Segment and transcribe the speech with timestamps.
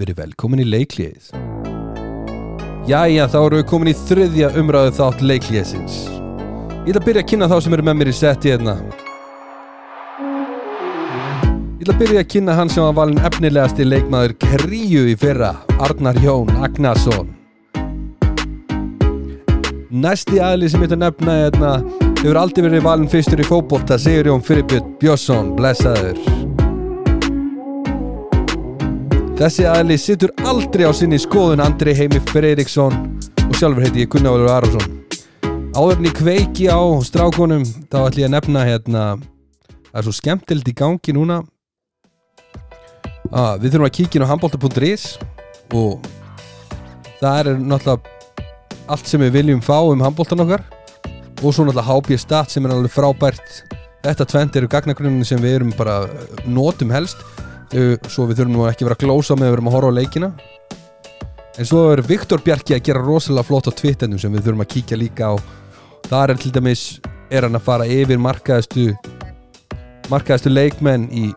[0.00, 1.30] verið velkomin í leiklíðið.
[2.86, 5.96] Jæja, þá eru við komin í þriðja umræðu þátt leiklíðisins.
[6.86, 8.76] Ég ætla að byrja að kynna þá sem eru með mér í setti hérna.
[11.80, 15.52] Ég ætla að byrja að kynna hann sem var valin efnilegasti leikmaður Kríu í fyrra,
[15.82, 17.34] Arnar Jón Agnason.
[19.90, 21.74] Næsti aðli sem ég ætla að nefna hérna
[22.22, 26.35] hefur aldrei verið valin fyrstur í fótbolta, Sigur Jón Fyrirbjörn Björnsson, blessaður.
[29.36, 32.94] Þessi aðli sittur aldrei á sinni skoðun Andri Heimi Freiriksson
[33.44, 34.94] og sjálfur heiti ég Gunnar Valur Arason.
[35.76, 39.04] Áðurinn í kveiki á strákonum þá ætlum ég að nefna hérna
[39.90, 41.42] það er svo skemmtilegt í gangi núna.
[43.28, 45.06] Ah, við þurfum að kíkja inn á handbólta.is
[45.76, 46.08] og
[47.20, 48.48] það er náttúrulega
[48.88, 50.64] allt sem við viljum fá um handbóltan okkar.
[51.42, 53.58] Og svo náttúrulega HB Stat sem er alveg frábært.
[54.00, 56.06] Þetta tvent eru gagnagrunnum sem við erum bara
[56.48, 57.20] notum helst
[57.72, 59.98] svo við þurfum nú ekki vera að glósa með að við erum að horfa á
[59.98, 60.30] leikina.
[61.56, 64.72] En svo er Viktor Bjarki að gera rosalega flott á Twitternu sem við þurfum að
[64.74, 65.34] kíkja líka á.
[66.06, 66.82] Þar er til dæmis
[67.32, 68.90] er hann að fara yfir markaðastu
[70.12, 71.30] markaðastu leikmenn í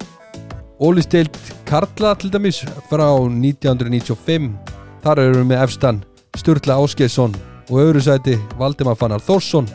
[0.79, 1.35] Ólisteild
[1.67, 4.51] Karla til dæmis frá 1995
[5.03, 6.03] þar eru við með efstan
[6.37, 7.33] Sturla Áskeiðsson
[7.69, 9.67] og öðru sæti Valdimar Fannar Þórsson.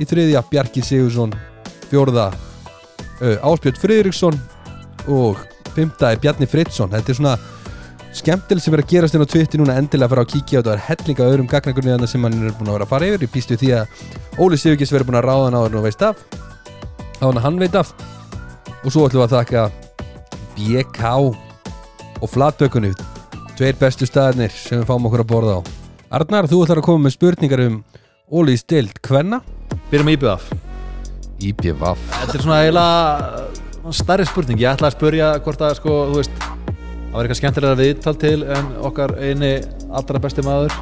[0.00, 1.32] Í þriðja Bjarki Sigursson
[1.90, 2.32] fjórða
[3.22, 4.40] Áspjörn Friðriksson
[5.06, 5.38] og
[5.74, 7.36] Fymta er Bjarni Fridsson Þetta er svona
[8.14, 10.62] skemmtileg sem er að gerast inn á Twitter núna endilega að fara að kíkja á
[10.62, 10.70] þetta.
[10.70, 13.24] Og er hellinga öðrum gagnagrunni sem hann er búin að vera að fara yfir.
[13.26, 14.04] Ég býstu því að
[14.38, 16.20] Óli Sigurkis verður búin að ráða hann á hann og veist af.
[17.18, 17.90] Á hann að hann veit af.
[18.84, 19.64] Og svo ætlum við að þakka
[20.54, 21.02] BK
[22.22, 22.92] og Flatbökunni
[23.58, 25.60] tveir bestu staðinir sem við fáum okkur að borða á.
[26.14, 27.80] Arnar, þú ætlar að koma með spurningar um
[28.30, 29.40] Óli Stild, hvenna?
[29.90, 30.46] Byrjum IBF
[31.42, 34.60] IBVF Þetta er svona eiginlega starri spurning.
[34.62, 36.44] Ég ætla að spurja hvort að sko, þú veist
[37.14, 39.50] Það var eitthvað skemmtilega viðtal til en okkar eini
[39.94, 40.72] allra besti maður.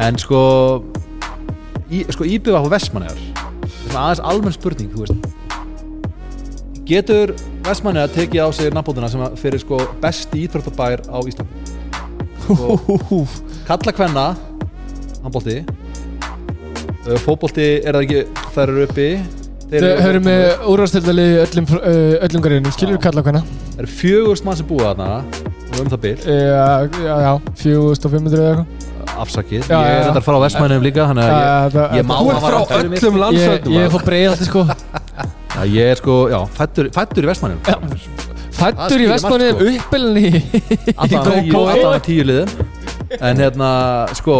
[0.00, 0.38] En sko
[1.92, 3.18] í, Sko IBF og Vestmannegar
[3.92, 5.26] aðeins almenn spurning, þú veist.
[6.88, 7.34] Getur
[7.66, 11.76] Vestmannegar tekið á sig nafnbóðina sem fyrir sko besti íþróttabær á Íslandi?
[12.46, 12.78] Sko,
[13.68, 14.26] Kalla kvenna
[15.20, 15.60] Handbólti
[17.26, 18.24] Fótbólti er það ekki
[18.54, 19.08] Það eru uppi
[19.72, 21.66] Þau höfum með úrvastildali öllum,
[22.26, 23.40] öllum greinum, skilur við kalla hvenna?
[23.72, 25.06] Það eru fjögurst mann sem búa þarna
[25.72, 28.88] og um það bil, Já, já, já, 4500 eða eitthvað.
[29.22, 29.64] Afsakið.
[29.68, 32.14] Já, Ég er þetta frá Vestmænum líka Þannig að ég, það- ég má
[32.52, 33.00] rangt fyrir mig.
[33.00, 34.62] öllum Ég, landsvæðum ég er fór breið alltaf sko.
[35.56, 37.58] Já, ég er sko, já, fættur, fættur í Vestmænum
[38.56, 39.08] Fættur í
[40.96, 41.64] Allan Kókó.
[41.72, 42.48] allan tíu liðum
[43.20, 43.72] En hérna,
[44.16, 44.36] sko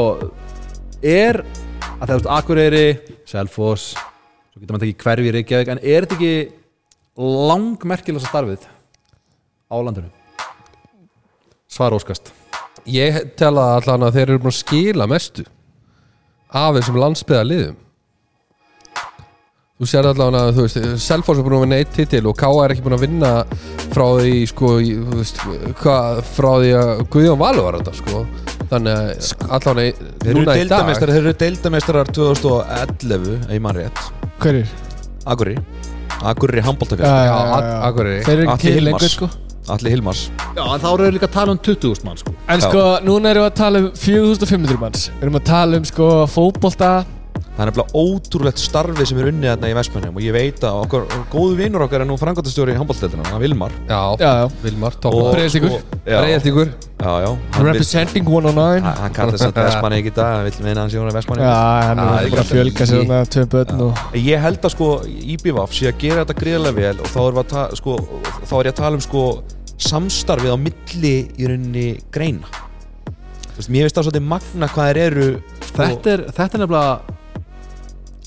[1.02, 1.42] Er
[2.00, 2.86] að það er Akureyri,
[3.28, 3.92] Selfoss
[4.52, 6.32] Svo getur maður ekki hverfi í Reykjavík En er þetta ekki
[7.48, 8.66] langmerkilegsa starfið
[9.72, 10.10] á landinu?
[11.72, 12.32] Svar óskast
[12.90, 15.44] Ég tel að allan að þeir eru búin að skila mestu
[16.52, 17.78] af þessum landsbyða liðum
[19.82, 22.50] Þú sér allan að þú veist Selfoss er búin að vinna eitt titil og K.A.
[22.66, 23.30] er ekki búin að vinna
[23.92, 25.40] frá því sko, í- þú veist,
[25.80, 28.22] hvað, frá því að Guðjón Valur var þetta sko
[28.72, 34.68] þannig að allan að núna í dag þeir eru deildamestrar 2011, ef ég rétt Hverjir?
[35.26, 35.56] Akurri
[36.22, 37.78] Akurri Já, handbóltakar já, Já, já, Ak- já.
[37.88, 38.24] Akureyri.
[38.26, 39.28] Þeir eru Atli ekki lengur sko.
[39.70, 40.30] Allir Hilmars.
[40.56, 42.34] Já, en þá eru við líka að tala um 20.000 mann sko.
[42.50, 45.04] En sko, núna erum við að tala um 4500 manns.
[45.18, 46.90] Við erum að tala um sko fótbolta
[47.62, 50.78] Það er nefnilega ótrúlegt starfið sem er unnið þarna í Vestmannum og ég veit að
[50.82, 53.70] okkar góðu vinnur okkar er nú frangotastjóri í handbóltdeildina, hann Vilmar.
[53.86, 54.46] Já, Já, já.
[54.64, 55.70] Vilmar, Og- toppar Breiðholtíkur.
[55.70, 60.64] og- Já, já, Representing 109 hann- kallar þess að Vestmanni ekki í dag, hann vil
[60.66, 63.80] meina hans Jónar Vestmanni Já, hann er bara að gæti- fjölga sér þarna Tvö börn
[63.80, 67.38] og Ég held að sko IBVF sé að gera þetta greiðlega vel og þá er,
[67.44, 67.96] að ta, sko,
[68.42, 69.42] þá er ég að tala um sko
[69.78, 72.46] samstarfið á milli í rauninni greina.
[73.56, 77.00] Veist, Mér finnst það svolítið magna hvað þeir eru sko, þetta er, þetta er nefnilega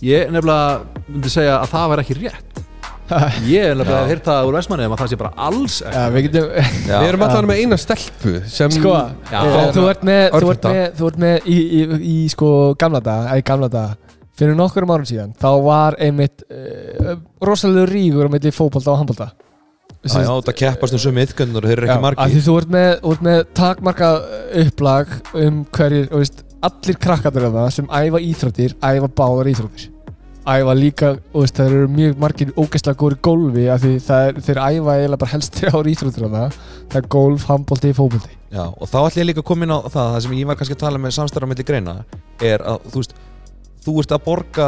[0.06, 2.62] ég nefnilega myndi segja að það væri ekki rétt.
[3.46, 6.24] Ég er nefnilega að hýrta úr Vestmanni að það sé bara alls ekki Já, við
[6.26, 6.48] getum
[6.90, 6.96] Já.
[6.96, 8.96] Við erum allan með eina stelpu sem Sko,
[9.30, 9.38] Já.
[9.44, 12.50] eh, þú ert með Þú ert með, þú ert með í, í, í sko
[12.82, 14.18] gamla daga Eða gamla daga.
[14.36, 17.14] Fyrir nokkurum árum síðan Þá var einmitt uh,
[17.46, 19.30] Rosalega rígur á milli fótbolta og handbolta.
[20.06, 22.74] Já, já, þetta keppast um sömu yðgöndur og þeir eru ekki margi því þú ert
[22.76, 24.10] með, þú með takmarka
[24.62, 29.88] upplag um hverjir og veist, allir krakkarnir af það sem æfa íþróttir æfa báðar íþróttir
[30.46, 34.60] æfa líka, og það eru mjög margir ógeðslega góri gólfi af því það er, þeir
[34.62, 36.58] æfa eiginlega bara helst þrjár íþróttir af það
[36.92, 38.36] það er gólf, handbolti, fótbolti.
[38.56, 40.60] Já, og þá ætlum ég líka að koma inn á það það sem ég var
[40.60, 41.96] kannski að tala með samstæðar á milli greina
[42.46, 43.16] er að þú veist
[43.86, 44.68] þú ert að borga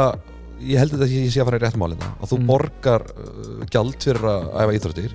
[0.58, 2.46] ég held að ég sé að fara í rétt málina að þú Mm.
[2.50, 5.14] borgar uh, gjald fyrir að æfa íþróttir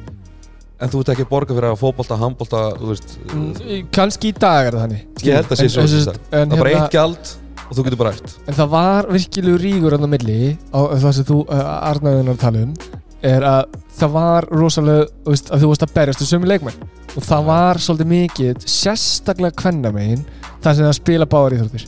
[0.84, 4.36] en þú ert ekki að borga fyrir að fótbolta, handbolta þú veist, Mm, kannski í
[4.40, 5.04] dag er það þannig.
[5.24, 7.34] Ég held að sé En- svo það er bara hérna- eitt gjald
[7.74, 11.30] og þú getur bara eftir En það var virkilegu rígur á milli á það sem
[11.32, 12.76] þú uh, Arnaðunar tala um
[13.24, 16.90] er að það var rosalega veist, að þú varst að berjast um sömu leikmenn.
[17.14, 20.26] Og það var svolítið mikið sérstaklega kvennamegin
[20.64, 21.86] þar sem það spila báðar íþróttir.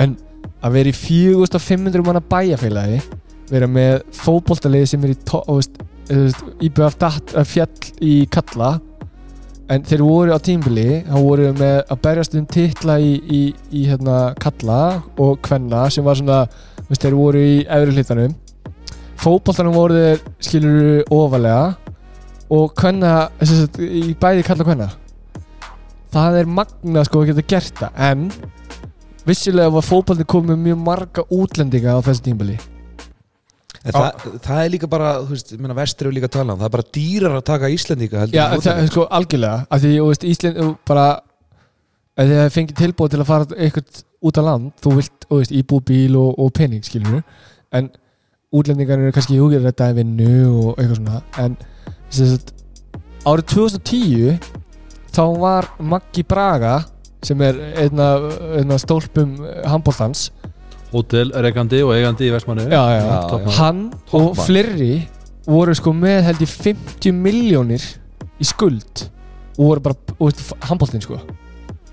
[0.00, 0.16] En
[0.64, 3.02] að vera í 4500 manna bæjafélagi
[3.50, 8.76] vera með fótboltalið sem er í datt, eh, fjall í kalla
[9.72, 13.40] en þeir voru á tímbili þá voru með að berjast um titla í, í,
[13.74, 14.80] í hérna kalla
[15.22, 16.44] og kvenna sem var svona
[16.86, 18.36] veist, þeir voru í efri hlutanum.
[19.20, 21.74] Fótboltanum voru þeir skilur ofalega
[22.52, 24.92] og kvenna sagt, í bæði kalla kvenna.
[26.14, 28.30] Það er magna sko að geta gert það en
[29.26, 32.60] vissilega var fótboltin komið mjög marga útlendinga á þessu tímbili
[33.94, 36.66] það, það er líka bara, þú veist, vestur er líka að tala um, það.
[36.68, 39.66] Er bara dýrar að taka Íslendinga heldur Já, það er sko algjörlega.
[39.70, 41.06] Af því, þú veist, Ísland bara
[42.16, 45.54] ef þið fengið tilbúið til að fara eitthvað út á land, þú vilt, þú veist,
[45.60, 47.22] íbúð bíl og, og pening, skilur
[47.76, 47.90] en
[48.54, 51.22] útlendingar eru kannski hugir þetta í vinnu og eitthvað svona.
[51.42, 51.56] En
[52.14, 52.52] sem sagt,
[53.26, 54.36] árið 2010
[55.16, 56.78] þá var Maggi Braga
[57.26, 58.12] sem er einna,
[58.60, 59.34] einna stólpum
[59.66, 60.28] handbóltans
[60.96, 63.54] Hótel, rekandi og eigandi í Vestmannu já, já, Já, já.
[63.58, 64.44] hann og Toppmaður.
[64.46, 64.92] fleiri
[65.46, 67.84] voru sko með held ég 50 miljónir
[68.40, 69.06] í skuld
[69.56, 71.20] og voru bara, og veist, handbóltinn sko.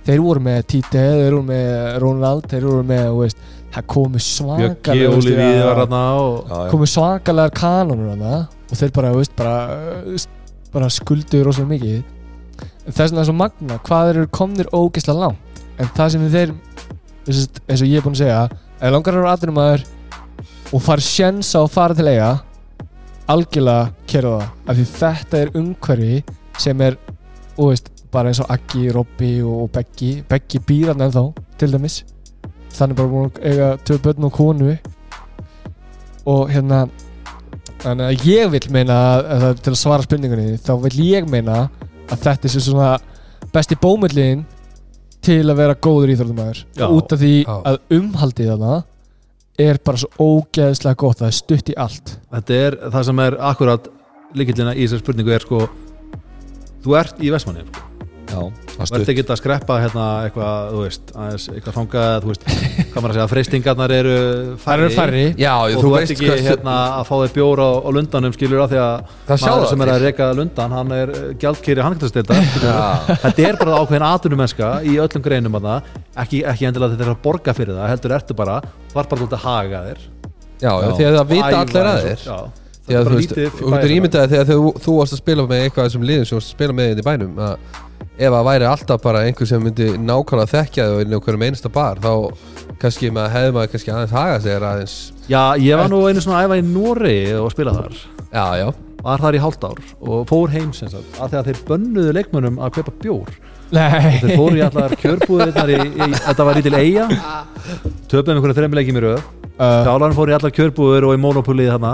[0.04, 4.20] Þeir voru með Tite, þeir voru með Ronald, þeir voru með, þú veist það komu
[4.22, 9.56] svakalega og komu svakalegar kanonur og þeir bara, veist, bara
[10.04, 10.28] uh,
[10.74, 12.04] bara skulduðu rosalega mikið.
[12.90, 15.62] Þess vegna er svo magna hvað þeir eru komnir ógeðslega langt.
[15.80, 16.54] En það sem þeir
[17.24, 18.40] eins og ég er búinn að segja
[18.84, 19.86] ef langar eru aðrum maður
[20.74, 22.32] og fara sjens á að fara til eiga
[23.32, 24.48] algjörlega kera það.
[24.68, 26.16] Af því þetta er umhverfi
[26.60, 26.98] sem er
[27.54, 30.12] og veist, bara eins og Aggi, Robby og Beggi.
[30.30, 31.24] Beggi býr hann ennþá
[31.62, 32.02] til dæmis.
[32.74, 34.76] Þannig bara búin að eiga tvö börn og konu.
[36.30, 36.84] Og hérna
[37.84, 41.66] þannig að ég vil meina að, að, til að svara spurningunni þá vil ég meina
[42.12, 42.94] að þetta sé svona
[43.54, 44.46] besti bómöllin
[45.24, 47.54] til að vera góður íþróttumæður út af því Já.
[47.72, 48.76] að umhaldið þarna
[49.64, 52.16] er bara svo ógeðslega gott það er stutt í allt.
[52.34, 53.90] Þetta er það sem er akkurat
[54.34, 55.64] líkillina í þessari spurningu er sko
[56.84, 57.64] Þú ert í Vestmannu
[58.90, 63.12] stutt ekki að skreppa hérna eitthvað, þú veist, aðeins eitthvað þangað, þú veist, hvað maður
[63.12, 64.16] að segja, freystingarnar eru
[64.64, 65.26] það eru færri.
[65.40, 67.90] Já, og þú þú ert veist ekki hvað hérna að fá þér bjór á, á
[67.98, 71.14] lundanum skilur af því að Það maður sem er að reyka lundan hann er
[71.44, 72.82] gjaldkýri hanningtastilda Já,
[73.28, 75.70] þetta er bara ákveðin atvinnumennska í öllum greinum að
[76.24, 78.60] ekki, ekki endilega þetta er að borga fyrir það heldur ertu bara,
[78.92, 80.04] þú ert bara út að haga þér.
[80.64, 82.28] Já, já, því að það vita allir að þér.
[82.34, 82.52] að
[82.84, 86.28] þú veist, þú getur ímyndaði þegar þú, þú varst að spila með eitthvað sem liðum
[86.28, 87.54] sem varst að spila með þetta í bænum að
[88.14, 91.72] ef að væri alltaf bara einhver sem myndi nákvæmlega þekkja þau inn á hverjum einasta
[91.74, 92.12] bar þá
[92.82, 94.96] kannski maður hefði maður kannski aðeins haga sér aðeins.
[95.32, 97.98] Já, ég var nú einu svona að æfa í Nóri og spila þar.
[98.34, 98.68] Já, já,
[99.02, 102.16] var þar í hálft ár og fór heim sem sagt af því að þeir bönnuðu
[102.20, 103.34] leikmönnum að kaupa bjór.
[103.74, 107.08] Nei, þeir fóru í allar kjörbúðirnar í, í, þetta var lítil eiga
[108.12, 109.24] töpuðum einhverju þremmilegjum í röð.
[109.54, 111.94] Uh, Þjálan fór í allar kjörbúður og í monopólið þarna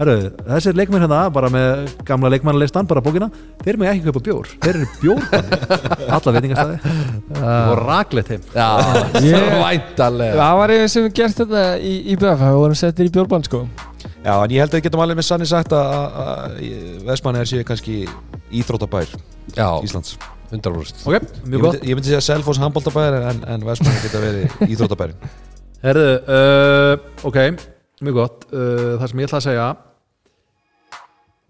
[0.00, 0.14] Herru,
[0.46, 3.26] þessir leikmenn hérna, bara með gamla leikmannalistan, bara bókina
[3.60, 5.58] þeir með ekki kaupa bjór, þeir eru bjórbanni
[6.16, 6.94] alla veitingastæði
[7.44, 8.46] og raglegt heim.
[8.54, 8.68] Já,
[9.26, 13.12] Ég- væntalega það var einu sem gert þetta í, í BF það vorum settir í
[13.12, 13.60] bjórbann sko.
[14.24, 17.42] Já, en ég held að við getum alveg með sannig sagt að, að, að Vestmanni
[17.44, 17.98] er sér kannski
[18.56, 19.12] íþrótabær
[19.56, 20.14] Já, Íslands.
[20.52, 25.28] undarbrúst Ok, Ég myndi, ég myndi segja Selfoss handbóltabær en, en Vestmanni geta verið íþrótabærin
[25.84, 27.38] Herru, uh, ok,
[28.04, 28.42] mjög gott.
[28.52, 29.68] Uh, það sem ég ætla að segja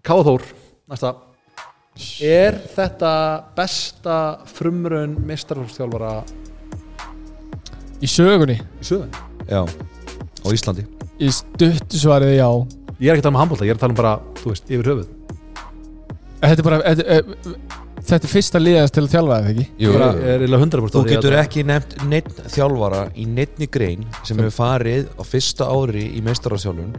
[0.01, 0.41] Káþór,
[0.89, 1.11] næsta.
[2.25, 3.11] Er þetta
[3.57, 4.15] besta
[4.49, 6.13] frumrun mistarfólkstjálfara
[8.01, 9.11] í sögunni, í sögun?
[9.51, 10.87] Já, á Íslandi.
[11.21, 12.47] Í stuttu svarið já.
[13.01, 14.71] Ég er ekki að tala um handbólta, ég er að tala um bara, þú veist,
[14.71, 15.11] yfir höfuð.
[16.41, 17.21] Þetta er bara þetta, eh,
[18.01, 19.67] þetta er fyrsta liðast til að þjálfa þetta ekki?
[19.77, 20.01] Jú, jú.
[20.01, 24.05] er eiginlega 100% Þú á því getur að- ekki nefnt neitt þjálfara í neittni grein
[24.23, 26.95] sem hefur farið á fyrsta ári í meistararþjálfun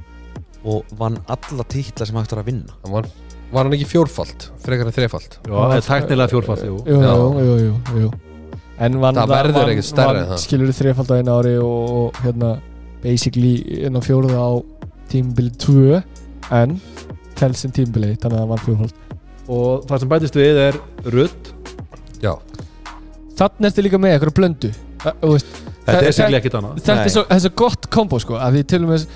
[0.64, 2.74] og vann alla titla sem hægt er að vinna.
[2.84, 3.08] Hann var,
[3.52, 6.76] var hann ekki fjórfald, frekar en þrefald Já, það er tæknilega fjórfall, jú.
[6.86, 7.14] Jú, Já.
[7.16, 8.12] jú, jú, jú, jú.
[8.78, 10.40] en vann, Það verður ekkert stærra en það.
[10.44, 12.52] skilur þrefald á einu ári og, og hérna
[13.02, 13.54] basically
[13.86, 14.52] inn á fjóruða á
[15.12, 16.02] tímbili 2
[16.62, 16.76] en
[17.36, 18.98] tel sem tímbili þannig að það var fjórfald
[19.52, 20.76] Og það sem bætist við er
[21.10, 21.48] rudd.
[22.22, 22.32] Já,
[23.38, 24.70] þannig ertu líka með eitthvað blöndu
[25.02, 25.52] Þa- þú veist,
[25.82, 26.76] Þetta er sigli ekkit annað.
[26.86, 29.06] þetta er svo, er gott kombo sko að því til og með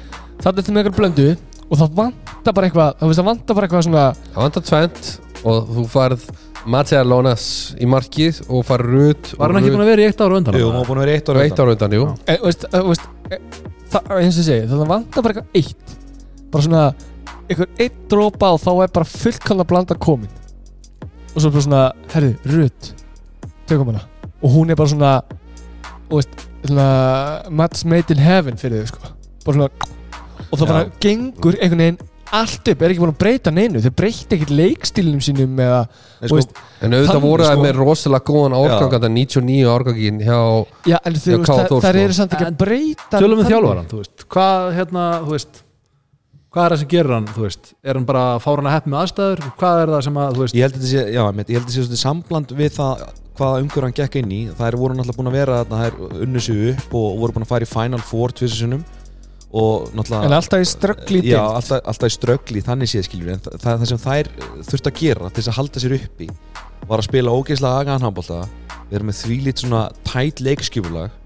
[0.43, 1.29] þannig ertu með eitthvað blöndu
[1.67, 5.13] og það vantar bara eitthvað það vantar bara eitthvað svona það vantar tvent
[5.47, 6.29] og þú farð
[6.67, 7.45] Mattia Lonas
[7.79, 10.57] í markið og farð Rut Var hann ekki búin að vera í eitt ára undan?
[10.59, 12.07] Jú, hún var búin að vera eitt ára Eitt ára undan, jú.
[12.09, 12.17] Já.
[12.33, 13.45] En, veist, uh, veist, eh,
[13.93, 15.95] það, eins og segi, það vantar bara eitthvað eitt.
[16.51, 16.83] Bara svona,
[17.47, 20.35] einhver eitt drópa og þá er bara fullkalla blanda komin.
[21.37, 21.85] Og svo bara svona
[22.17, 22.91] herri, Rut,
[23.71, 24.03] tökum hana.
[24.43, 25.13] Og hún er bara svona
[26.11, 26.89] og veist, svona
[27.63, 29.15] match made in heaven fyrir þau sko.
[29.47, 29.93] Bara svona,
[30.51, 31.99] og það bara gengur einhvern veginn
[32.35, 33.81] allt upp, er ekki búin að breyta neinu?
[33.85, 37.63] Þau breyta ekkert leikstílinum sínum eða, Nei, sko, veist, En auðvitað voru það sko.
[37.63, 40.39] með rosalega góðan árgang þetta 99 árgangin hjá
[40.91, 42.03] já, en þau, Já, veist, Kára það, sko.
[42.03, 43.55] eru samt ekki að breyta Tölum við þannig.
[43.55, 44.27] þjálfaran, þú veist.
[44.35, 45.63] Hvað, hérna, þú veist
[46.57, 47.71] Hvað er það sem gerir hann, þú veist?
[47.85, 49.41] Er hann bara fáran að hepp með aðstæður?
[49.61, 50.55] Hvað er það sem að, þú veist?
[50.57, 53.03] Ég held að þetta sé, já, einmitt, ég held að þetta sé sambland við það
[53.37, 54.39] hvaða umhverf hann gekk inn í.
[54.57, 57.37] Það er voru náttúrulega búin að vera þarna, það er unnu sig upp og voru
[57.37, 58.81] búin að fara í Final Four náttúrulega
[60.27, 63.87] en alltaf í ströggli Já, alltaf, alltaf í ströggli þannig séð skiljur en það, það
[63.93, 64.33] sem þær
[64.71, 66.29] þurft að gera til þess að halda sér uppi
[66.87, 68.41] var að spila ógeðslega agaðan handbólta
[68.89, 71.23] við erum með þvílít svona tætt leikskipulag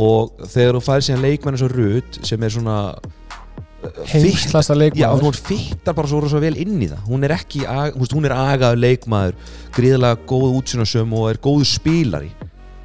[0.00, 5.22] og þegar þú fær síðan leikmenn eins og Rut sem er svona uh, heimslasta leikmaður.
[5.28, 7.04] Hún fittar bara svo rosa vel inn í það.
[7.06, 7.62] Hún er ekki,
[8.00, 12.32] hún er agaður leikmaður gríðlega góð útsynasöm og er góðu spílari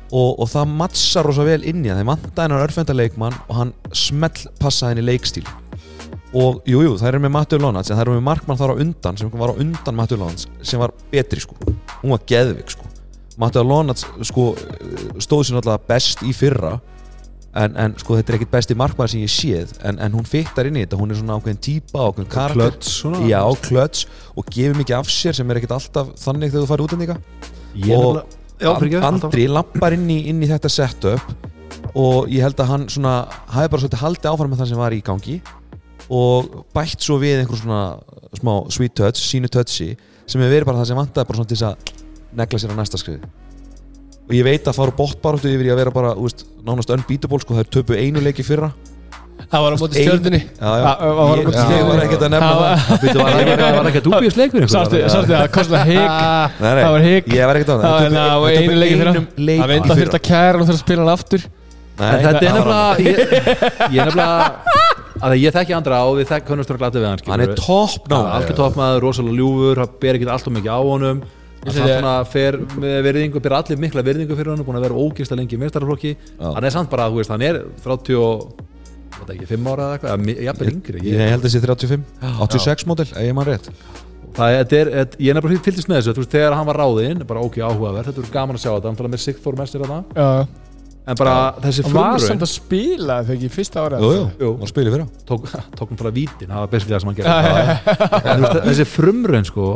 [0.10, 3.58] og, og það mattsar rosa vel inn í það þeir vanta hennar örfenda leikmann og
[3.60, 5.46] hann smell passa henni leikstíl.
[6.30, 8.82] Og jú, jú, það er með Matthew Lonats en það er með markmann þar á
[8.84, 11.58] undan sem var á undan Matthew Lonats sem var betri sko.
[12.04, 12.86] Hún var geðvik sko.
[13.40, 14.52] Matthew Lonats sko
[15.22, 16.76] stóð sér náttúrulega best í fyrra
[17.58, 20.70] en, en sko þetta er ekkit besti markmann sem ég séð en, en hún fittar
[20.70, 22.78] inn í þetta, hún er svona ákveðin típa ákveðin karakter.
[22.86, 26.70] svona Já, klöts og gefur mikið af sér sem er ekkit alltaf þannig þegar þú
[26.74, 27.18] farið útlendinga.
[27.80, 32.44] Ég og nefnilega Já, fyrir Andri lappar inn í, inn í þetta setup og ég
[32.44, 33.14] held að hann svona
[33.54, 35.38] hafi bara svolítið haldið áfram með það sem var í gangi
[36.10, 37.82] og bætt svo við einhver svona
[38.36, 39.94] smá sweet touch, sínu touchi
[40.30, 41.94] sem hefur verið bara það sem vantaði bara svona til að
[42.40, 43.30] negla sér á næsta skriði.
[44.30, 47.56] Og ég veit að fara bóttbaráttu yfir í að vera bara úst, nánast unbeatable sko,
[47.56, 48.70] það er töpu einu leiki fyrra
[49.50, 50.12] það var á móti já,
[50.60, 51.88] Það var á móti ég stjörnunni.
[51.90, 52.60] var ekkert að nefna Það það.
[52.60, 54.66] var- var það var það að dúbíus leikur?
[54.74, 56.10] Sástu, sástu það kostið higg
[56.64, 57.90] Nei, nei, Það var higg ég var ekkert að Það.
[57.90, 60.84] Var hérna á einu leiki fyrir leik Það að þurft að kæra og þurft að
[60.84, 61.42] spila hann aftur.
[62.00, 64.78] Þetta er það var- nefnilega Ég er nefnilega
[65.20, 68.06] að ég þekki andra og við þekk hönnustur að glata við hann hann er topp
[68.08, 71.20] ná algjör toppmaður, rosalega ljúfur það ber ekki alltaf mikið á honum.
[71.60, 75.58] Hann fer með virðingu ber allir mikla virðingu fyrir honum, búin að vera ógist lengi
[75.58, 76.54] í mestaraflokki, Já.
[76.56, 78.46] hann er samt bara þú veist, hann er 30 og
[79.20, 82.06] ég veit ekki, 5 ára eða eitthvað, jafnvel yngri Ég ég, held sé 35,
[82.48, 83.70] 86 módel, ég maður rétt.
[84.40, 86.70] Það er, þetta er, þetta- ég er nefnilega fylgist með þessu, þú veist, þegar hann
[86.70, 88.88] var ráðinn bara ok, áhugaverð, þetta er gaman að sjá þetta.
[88.92, 90.48] Hann tala með Sigþór mestir þarna, Já.
[91.10, 94.70] En bara þessi Það var samt að spila þegar ekki fyrsta ára Jú, jú, var
[94.70, 95.48] spilið fyrir tók,
[95.80, 97.96] tók hann bara vítin, það var basically það sem hann gerði.
[98.20, 99.70] En, veist, þessi frumraun sko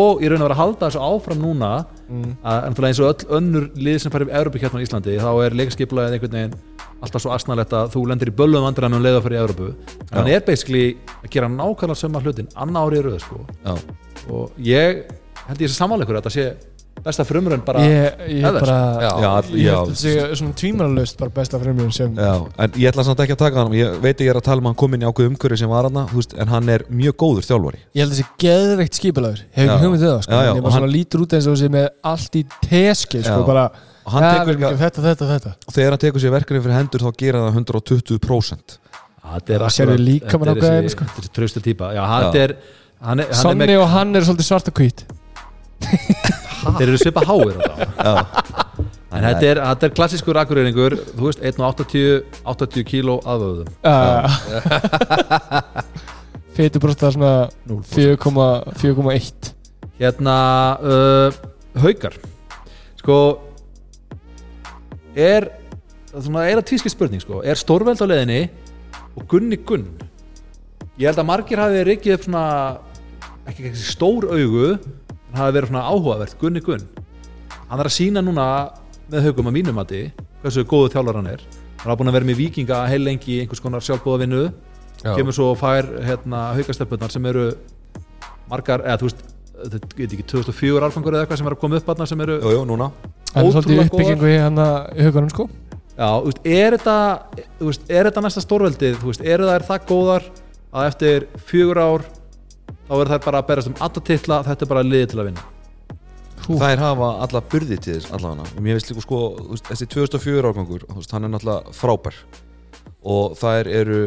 [0.00, 1.72] og í raun að vera að halda þessu áfram núna
[2.10, 2.32] Mm.
[2.42, 5.54] að en eins og öll önnur lið sem færi Európa kjarnan í Íslandi þá er
[5.60, 6.56] leikskipulaðið einhvern veginn
[7.00, 9.68] alltaf svo asnalegt að þú lendir í böllum vandræðum um leið að fara í Európu
[10.12, 10.86] hann er basically
[11.22, 13.44] að gera nákvæmlega sömma hlutin annar ári í röð sko.
[13.64, 13.74] Já,
[14.30, 15.06] og ég
[15.48, 16.50] held ég sé samanleikur að þetta sé
[17.00, 18.60] besta frumraun bara Ég, ég Ever.
[18.60, 19.12] bara já,
[19.56, 23.22] Ég já, held sé svona tvímanalust bara besta fremjun sem já En ég ætla samt
[23.24, 23.72] ekki að taka hann.
[23.72, 25.56] Ég veit að ég er að tala um að hann kom inn í ákveð umhverju
[25.62, 26.02] sem var hann
[26.44, 27.80] En hann er mjög góður þjálfari.
[27.96, 30.68] Ég held þessi geðveikt skipulagur Hefur ekki hugmynd við það sko Já, já, Ég og
[30.68, 33.64] bara hann- lítur út eins og þessi með allt í teski sko bara
[34.06, 35.50] Og hann ja, tekur ekki þetta, þetta, þetta.
[35.68, 38.68] Og þegar hann tekur sér verkefni fyrir hendur Þá gera það 120%
[39.30, 41.04] þetta er Það sérðu akkurat- líka með þetta er ákveðin, þessi- sko.
[41.14, 41.86] þetta er traustu típa.
[41.94, 42.50] Já, hann er hann er,
[43.00, 45.00] hann er Sonni og hann er svolítið svart og hvít.
[46.60, 47.56] Þeir eru svipa háir
[49.10, 53.66] En þetta er, þetta er klassískur akureyringur, þú veist, 1,80 80 kíló aðvöðum.
[56.54, 59.54] Fétu brostar svona 4,1
[60.00, 60.36] Hérna,
[60.80, 61.28] uh,
[61.82, 62.14] haukar.
[63.02, 63.16] Sko
[65.18, 65.48] Er
[66.12, 67.42] svona, er að tvíski spurning sko.
[67.42, 68.40] Er stórveld á leiðinni
[69.16, 69.88] og Gunni Gunn?
[71.00, 72.44] Ég held að margir hafi reikið upp svona
[73.48, 76.88] ekki, ekki stór augu en hafi verið svona áhugavert, Gunni Gunn
[77.70, 78.44] Hann er að sína núna
[79.10, 80.08] með haugum að mínum mati
[80.42, 81.42] hversu góðu þjálfar hann er.
[81.78, 84.40] Hann er búin að vera með vikinga heil lengi í einhvers konar sjálfbóðavinnu
[85.04, 85.12] Já.
[85.14, 87.52] kemur svo og fær hérna, haukastelpunar sem eru
[88.50, 89.22] margar, eða þú veist
[89.60, 92.40] þetta get ekki 2004 árfangur eða eitthvað sem er að koma upp þarna sem eru,
[92.42, 92.90] jú, jú,
[93.34, 95.46] Hann er svolítið uppbyggingu í hann í hugunum sko.
[96.00, 96.96] Já, þú veist, er þetta
[97.60, 98.98] veist, er þetta næsta stórveldið?
[99.02, 100.26] Þú veist, eru þær það góðar
[100.70, 102.04] að eftir fjögur ár
[102.88, 105.28] þá er þær bara að berast um alla titla þetta er bara liðið til að
[105.30, 105.44] vinna?
[106.46, 106.56] Hú.
[106.56, 108.46] Þær hafa alla burði til þess allavega.
[108.48, 111.76] Og mér finnst líka sko, þú veist, þessi 2004 árgangur þú veist, hann er náttúrulega
[111.76, 112.22] frábær.
[113.10, 114.00] Og þær eru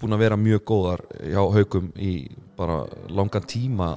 [0.00, 2.12] búin að vera mjög góðar hjá haugum í
[2.60, 3.94] bara langan tíma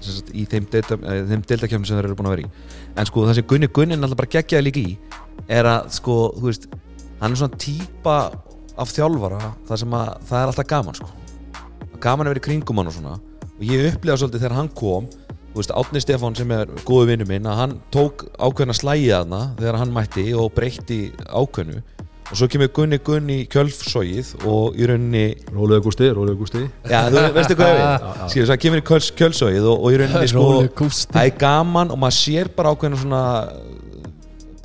[0.00, 2.50] sagt, í þeim delta- eh, sem þeir eru búin að vera í.
[2.96, 4.96] En sko það sem Gunni Gunni náttúrulega bara geggjaði líka í
[5.48, 6.66] er að sko, þú veist
[7.20, 8.16] hann er svona típa
[8.76, 11.08] af þjálfara það sem að það er alltaf gaman sko.
[12.00, 13.20] Gaman að vera í kringum hann og svona.
[13.56, 15.06] Og ég upplifa svolítið þegar hann kom
[15.56, 19.56] þú veist, Átni Stefán sem er góðu vinnu minn að hann tók ákveðna slægi aðna
[19.56, 20.98] þegar hann mætti og breytti
[21.32, 21.80] ákveðnu
[22.26, 26.62] og svo kemur Gunni Gunni kjölfsóið og í rauninni Rólega Gústi, Rólega Gústi.
[26.90, 30.00] Já, þú veistu hvað ég við Skilur, það kemur í kjöls, kjölsóið og, og í
[30.02, 30.46] rauninni sko.
[31.14, 33.22] Það er gaman og maður sér bara ákveðna svona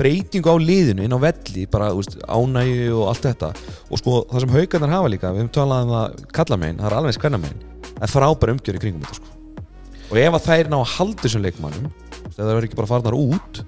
[0.02, 3.52] breytingu á liðinu inn á velli bara úst, ánægju og allt þetta.
[3.92, 6.90] Og sko það sem haugarnar hafa líka við höfum talað um það kalla megin, það
[6.90, 9.36] er alveg skvenna megin það er frábæra umgjör í kringum þetta sko.
[10.12, 11.92] Og ef að þær ná að halda þessum leikmannum
[12.32, 13.62] það verður ekki bara farnar út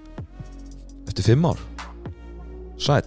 [1.12, 1.62] eftir fimm ár
[2.81, 3.05] sæl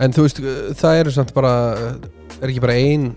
[0.00, 0.40] En þú veist,
[0.80, 1.52] það eru samt bara
[2.40, 3.12] er ekki bara ein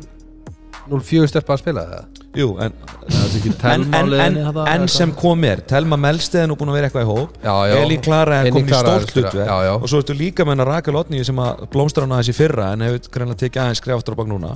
[0.89, 2.21] 0-4 stelpa að spila það?
[2.35, 2.73] Jú, en,
[3.05, 4.85] Það er ekki en, en, en, eitthvað?
[4.91, 7.75] sem kom er Telma Melsteð er nú búin að vera eitthvað í hóp Já, já.
[7.79, 9.71] Elín Klara er komin í stórt já.
[9.73, 12.85] og svo ertu líka með hennar Rakel Otni sem að blómstra hana þessi fyrra en
[12.85, 14.51] hefur greinlega tekið aðeins skref aftur á bak núna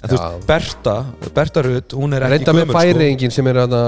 [0.00, 0.96] en þú veist, Berta,
[1.36, 2.78] Berta Rutt hún er ekki gömul sko.
[2.80, 3.82] færingin sem er þarna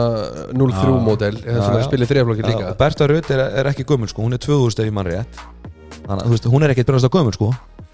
[0.52, 0.96] 0-3 Já.
[1.08, 4.96] módel er og Berta Rutt er, er ekki gömul sko, hún er 2000 ef ég
[4.96, 5.44] mann rétt
[6.06, 7.50] þannig veist, hún er ekkert byrjast á gömul sko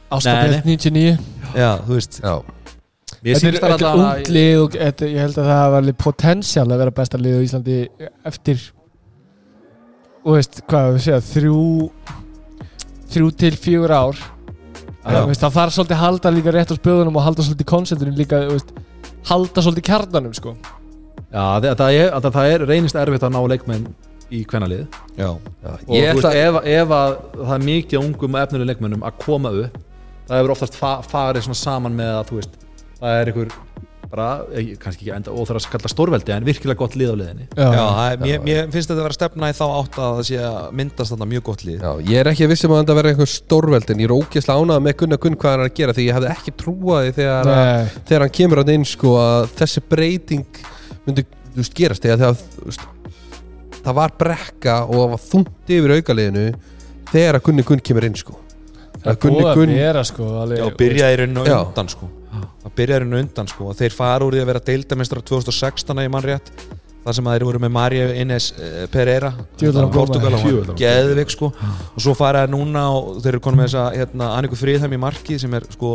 [0.08, 1.18] Ástafell 99
[1.54, 2.34] já, þú veist, Já,
[3.18, 6.82] Þetta er, alltaf ungt lið og þetta, ég held að það var alveg potential að
[6.84, 7.78] vera besta lið á Íslandi
[8.30, 8.64] eftir
[10.22, 11.62] og veist, hvað við segja þrjú
[13.08, 14.18] þrjú til fjögur ár.
[15.08, 18.18] Það, veist, það þarf svolítið að halda líka rétt á spöðunum og halda svolítið konceptunum
[18.18, 18.74] líka þú veist,
[19.30, 20.54] halda svolítið kjarnanum sko.
[21.28, 23.88] Já, það, það, er, það, það er reynist erfitt að ná leikmenn
[24.28, 24.82] í hvernalið
[25.16, 25.28] já,
[25.64, 25.70] já.
[25.72, 29.52] og veist, ef, ef að það er mikið af ungum og efnilegum leikmennum að koma
[29.64, 29.78] upp
[30.28, 32.58] það hefur oftast fa farið svona saman með að þú veist,
[32.98, 33.56] það er einhver
[34.08, 37.46] bara, eh, kannski ekki enda óþar að kalla stórveldi en virkilega gott lið á liðinni
[37.52, 38.40] já, það er, mér, já.
[38.46, 41.12] mér finnst þetta að vera að stefna í þá átt að það sé að myndast
[41.12, 41.82] þarna mjög gott lið.
[41.84, 44.64] Já, ég er ekki að vissum að þetta verði einhver stórveld en ég er ógeðslega
[44.64, 47.52] ánað með Gunnar Gunn hvað hann er að gera því ég hefði ekki trúaði þegar,
[47.52, 50.64] Nei, þegar hann kemur hann inn sko að þessi breyting
[51.04, 52.08] myndi þú veist, gerast.
[52.08, 52.88] Þegar veist,
[53.78, 56.50] það var brekka og það var þungt yfir aukaliðinu
[57.12, 58.40] þegar að Gunni Gunn kemur inn sko
[59.04, 61.58] það er búið að vera sko, alveg, Já, byrjaði í rauninu Já.
[61.62, 62.10] undan sko.
[62.64, 66.02] Það byrjaði í rauninu undan sko og þeir fara úr því að vera deildamestrar 2016
[66.04, 66.52] í mannrétt
[67.04, 70.42] þar sem að þeir voru með Mario Ines eh, Pereira Djöfull var Portugal góður.
[70.44, 71.50] Djöfull var og geðvik sko.
[71.94, 75.00] Og svo fara þeir núna og þeir eru konum með þessa hérna, Anniku Friðheim í
[75.06, 75.94] markið sem er sko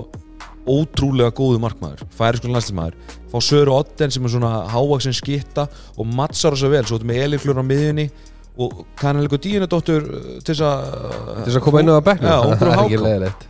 [0.64, 2.94] ótrúlega góðu markmaður færi sko landslismæður
[3.34, 6.86] fá Söru Otten sem er svona hávaksin skitta og mattsar þessu vel.
[6.88, 8.08] Svo þetta með Eliflur á miðjunni
[8.54, 10.04] og kannan líka dýjunadóttur
[10.46, 11.98] til þess að til þess að koma inn á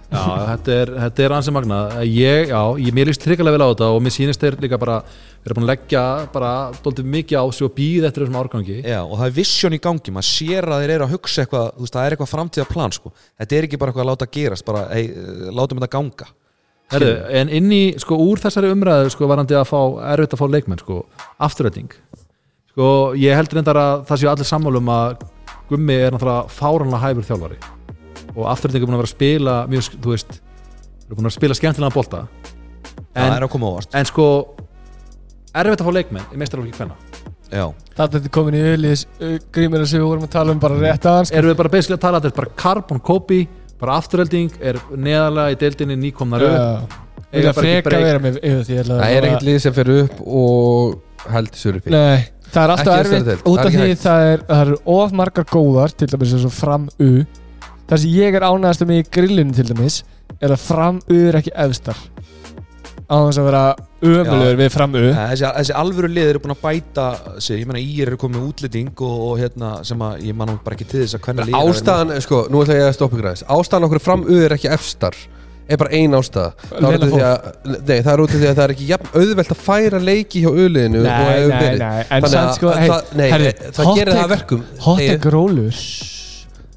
[0.13, 3.71] Já, þetta er, þetta er ansi magna ég, já, ég mér líst tryggalega vel á
[3.73, 5.01] þetta og mér sýnist þeir líka bara
[5.43, 6.51] vera búin að leggja bara
[6.85, 8.77] doldið mikið á sig og býða eftir þessum árgangi.
[8.79, 11.67] Já, og það er vision í gangi, maður sér að þeir eru að hugsa eitthvað,
[11.73, 13.13] þú veist, það er eitthvað framtíðarplan sko.
[13.41, 15.11] þetta er ekki bara eitthvað að láta gerast bara, hey,
[15.51, 16.29] látum þetta ganga.
[16.93, 19.79] Herðu, en inn í, sko, úr þessari umræðu sko, varandi að fá,
[20.13, 21.03] erfitt að fá leikmenn sko,
[21.43, 21.91] afturræting
[22.73, 22.87] sko,
[23.19, 25.23] ég held reyndar að það séu allir sammálum að
[25.69, 27.55] Gummi er náttúrulega fáranlega hæfur þjálfari.
[28.33, 30.35] Og afturræting er búin að vera að spila mjög, þú veist,
[31.07, 32.25] er búin að spila skemmtilega bolta.
[33.13, 34.27] Það en, er að koma ávart en sko
[35.53, 36.95] erfitt að fá leikmenn í meistarálfiki hvenna
[37.53, 39.03] Já, Það er komin í auðlis
[39.53, 41.31] grímur sem við vorum að tala um bara rétt aðeins.
[41.37, 43.39] Erum við bara basically að tala að þetta er bara carbon copy
[43.83, 46.95] bara afturræting, er neðalega í deildinni nýkomnar upp.
[47.33, 47.49] Það
[49.05, 53.47] er ekkert lið sem fer upp og heldur sér uppi Nei, það er alltaf erfitt
[53.49, 54.03] út er af því hægt.
[54.03, 57.11] það er, eru of margar góðar til dæmis eins og fram U.
[57.89, 60.03] Það sem ég er ánægast um í grillinu til dæmis
[60.39, 61.99] er að fram U er ekki efstar.
[63.03, 63.63] Á þess að vera
[64.03, 65.03] ömulegur við fram U.
[65.17, 68.47] Þessi, þessi alvöru lið eru búin að bæta sig, ég meina í eru komið með
[68.49, 71.59] útlending og, og hérna, sem að ég manna bara ekki til þess að hvernig lið
[71.59, 73.45] ástæðan, sko, nú ætla ég að stoppa ykkur aðeins.
[73.57, 75.19] Ástæðan okkur fram er ekki efstar
[75.69, 76.49] er bara ein ástæða.
[76.69, 77.51] Það að,
[77.89, 80.49] það er út af því að það er ekki jafn auðvelt að færa leiki hjá
[80.51, 83.97] auðliðinu Nei, nei, nei, en Þannig að- sko að hey, það- nei, herri, það hot
[83.97, 84.63] gerir það að verkum.
[84.87, 85.79] Hot Nei, egg rólur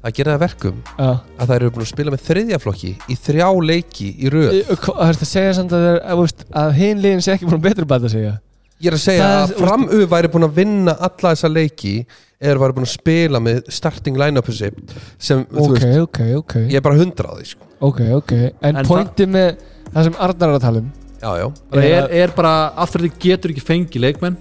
[0.07, 1.09] það gerir það að verkum Já.
[1.41, 4.57] að það eru búin að spila með þriðja flokki í þrjá leiki í röð.
[4.77, 7.85] Það er að segja samt að, það að, að liðin sé ekki búin að betra
[7.91, 8.35] bæta segja
[8.77, 11.93] ég er að segja Það að framu væri búin að vinna alla þessa leiki
[12.39, 14.75] eða væri búin að spila með starting line-upu sem,
[15.17, 16.55] sem þú Ok, veist, ok, ok.
[16.69, 17.66] ég er bara hundra á því sko.
[17.81, 18.31] Ok, ok.
[18.61, 19.57] En, En pointið með
[19.93, 20.91] það sem Arnar er að tala um.
[21.17, 24.37] Já, já, bara Er er, að- er bara afturræting getur ekki fengið leikmenn.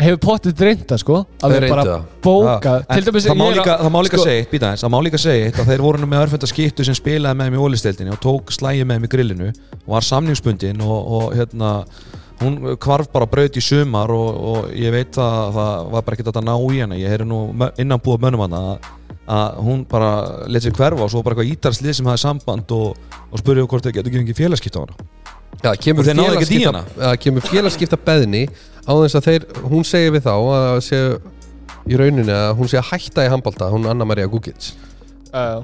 [0.00, 1.16] Hefur pottið dreynda sko?
[1.36, 2.04] Þeir Alveg reyndu bara það.
[2.24, 4.40] bóka En Til dæmis það má ég er líka, að- það má líka sko, segja
[4.40, 6.84] eitt, býta eins, það má líka segja eitt að þeir voru nú með örfenda skiptu
[6.88, 10.00] sem spilaði með þeim í ólisteildinni og tók slægi með þeim í grillinu og var
[10.08, 11.84] samningsbundin og, og hérna
[12.40, 16.30] hún kvarf bara braut í sumar og, og ég veit að það var bara ekkert
[16.32, 16.96] hægt að ná í hana.
[16.96, 17.42] Ég heyri nú
[17.76, 18.88] innanbúið mönnum hana að,
[19.30, 20.10] að hún bara
[20.50, 23.86] let sér hverfa og svo bara eitthvað ítarslið sem hafði samband og, og spurði hvort
[23.86, 25.08] þau getur ekki félagskipt á hana
[25.60, 26.82] Já, kemur Og þeir náðu ekki félagskipta, hana?
[27.04, 28.44] ja, kemur félagskipta beðni
[28.86, 31.00] á þess að þeir, hún segir við þá að það sé
[31.90, 34.70] í rauninni að hún sé að hætta í handbalta, hún Anna-Maria Gugic
[35.34, 35.60] uh,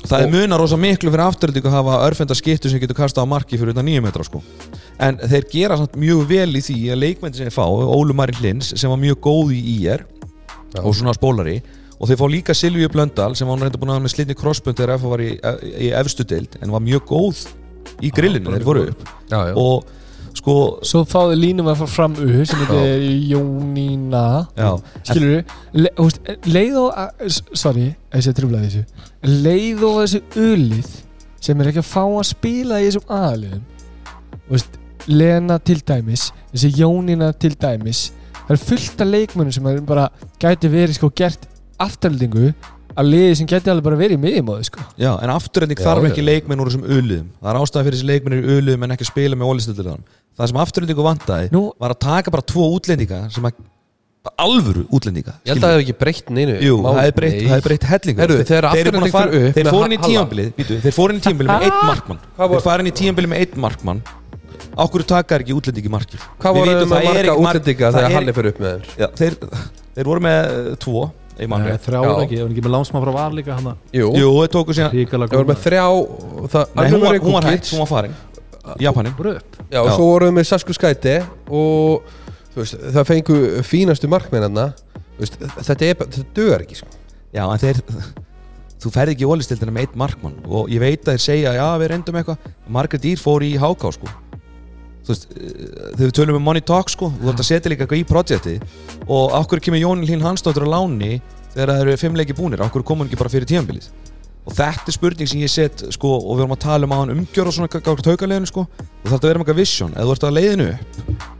[0.00, 3.32] Það er munar rosa miklu fyrir afturöldingu að hafa örfenda skiptu sem getur kastað á
[3.32, 4.40] marki fyrir utan nýju metra sko.
[4.96, 8.40] En þeir gera samt mjög vel í því að leikmenn sem þeir fá, Ólu Marin
[8.40, 10.06] Lins sem var mjög góð í IR
[10.72, 10.80] Já.
[10.80, 11.58] og svona spólari
[12.00, 14.36] og þeir fá líka Silvíu Blöndal sem var hún reynda búin að hafa með slitni
[14.38, 15.30] krossbund þegar FH var í,
[15.84, 17.42] í efstu deild en var mjög góð
[18.00, 19.02] í grillinu þeir voru upp.
[19.30, 19.84] Já, já, og
[20.40, 20.54] sko
[20.86, 24.24] Svo fáðu línum að fara fram U sem heitir Jónína.
[24.56, 24.70] Já,
[25.10, 25.42] Skilur
[25.98, 28.84] húst, leið og að- Sorry, þessi trúblaði þessu.
[29.44, 30.90] Leið og þessi ulið
[31.40, 33.62] sem er ekki að fá að spila í þessum aðaliðum
[34.50, 38.10] Húst, Lena til dæmis Þessi Jónína til dæmis
[38.46, 40.08] Það er fullt af leikmönnum sem er bara
[40.42, 41.46] gæti verið sko gert
[41.86, 42.52] afturhaldingu
[43.00, 44.84] að liði sem gæti alveg bara verið í miðjumóðu sko.
[44.98, 48.08] Já, en afturölding Já, þarf ekki leikmenn úr þessum öluðum það er ástæða fyrir þessi
[48.10, 50.02] leikmenn í öluðum en ekki að spila með ólistöldurðan
[50.40, 53.60] það sem afturöldingu vantaði Nú, var að taka bara tvo útlendinga sem að
[54.36, 57.36] alvöru útlendinga Ég held að það hef ekki breytt neinu Jú, Má- það er breytt,
[57.40, 57.50] Nei.
[57.50, 58.32] það breytt hellingur.
[58.50, 62.20] Þeir inn í býtu, Þeir fóru inn í tímabilið með einn markmann.
[62.36, 64.02] Hvað Þeir fara inn í tímabilið með einn markmann.
[64.76, 66.26] Ákveður takar ekki útlendingi markið?
[66.40, 68.92] Hvað voru það er marga ekki mark- útlendinga þegar Halli fyrir upp með þeim?
[69.00, 69.38] Já, þeir,
[69.96, 71.06] þeir voru með tvo
[71.40, 72.10] þrjá Já.
[72.10, 74.94] er ekki, ef hann ekki með lánsmann frá var líka hann Jú, þeir tóku síðan
[75.10, 75.84] það voru með þrjá
[76.54, 78.16] það, Nei, hún var, hún var hægt, hún var farin.
[78.80, 79.14] Japanin.
[79.70, 79.94] Já, og Já.
[79.96, 81.16] svo vorum við með Sasku Skæti
[81.48, 82.08] og
[82.56, 84.70] veist, það fengu fínastu markmennarna
[85.20, 86.90] þetta, er, þetta dögar ekki sko.
[87.34, 87.84] Já, en þeir
[88.80, 91.66] Þú ferð ekki í ólistildina með einn markmann Og ég veit að þeir segja, já,
[91.76, 92.46] við reyndum eitthvað.
[92.72, 94.08] Margrét Dýr fór í háká, sko
[95.10, 98.00] veist, eh, þegar við tölum um Money Talk, sko Þú þarft að setja líka eitthvað
[98.00, 98.54] í projekti
[99.06, 101.20] Og okkur kemur Jón Hlín Hansdóttir á láni
[101.54, 102.62] Þegar það eru fimm leiki búnir?
[102.64, 103.90] Okkur komur ekki bara fyrir tíðanbilið
[104.48, 107.02] Og þetta er spurning sem ég set, sko Og við erum að tala um að
[107.02, 108.66] hann umgjör og svona Gátt haukaleginu, sko.
[109.04, 109.92] Þú þarft að vera með eitthvað vision.
[109.94, 110.88] Eða þú ert að leiðinu upp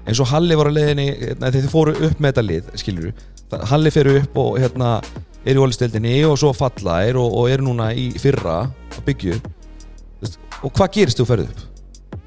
[0.06, 3.12] Eins og Halli var að leiðinu Þegar þið fóru upp með þetta lið, skilur
[3.50, 5.00] Halli fer upp og hérna
[5.40, 7.64] er í ólistildinni og svo falla er og, og er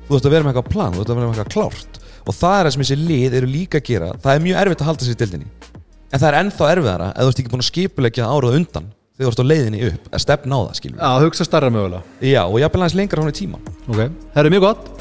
[0.07, 2.01] Þú ert að vera með eitthvað plan, þú ert að vera með eitthvað klárt.
[2.23, 4.11] Og það er það sem þessi lið eru líka að gera.
[4.23, 5.47] Það er mjög erfitt að halda sér í dildinni
[6.13, 9.25] en það er ennþá erfiðara ef þú ert ekki búin að skipulegja árað undan þegar
[9.25, 12.03] þú ert á leiðinni upp að stefna á það skilur Já, hugsa starra mögulega.
[12.21, 13.99] Já, og ég aðeins lengra hún í tíma Ok,
[14.33, 14.91] það er mjög gott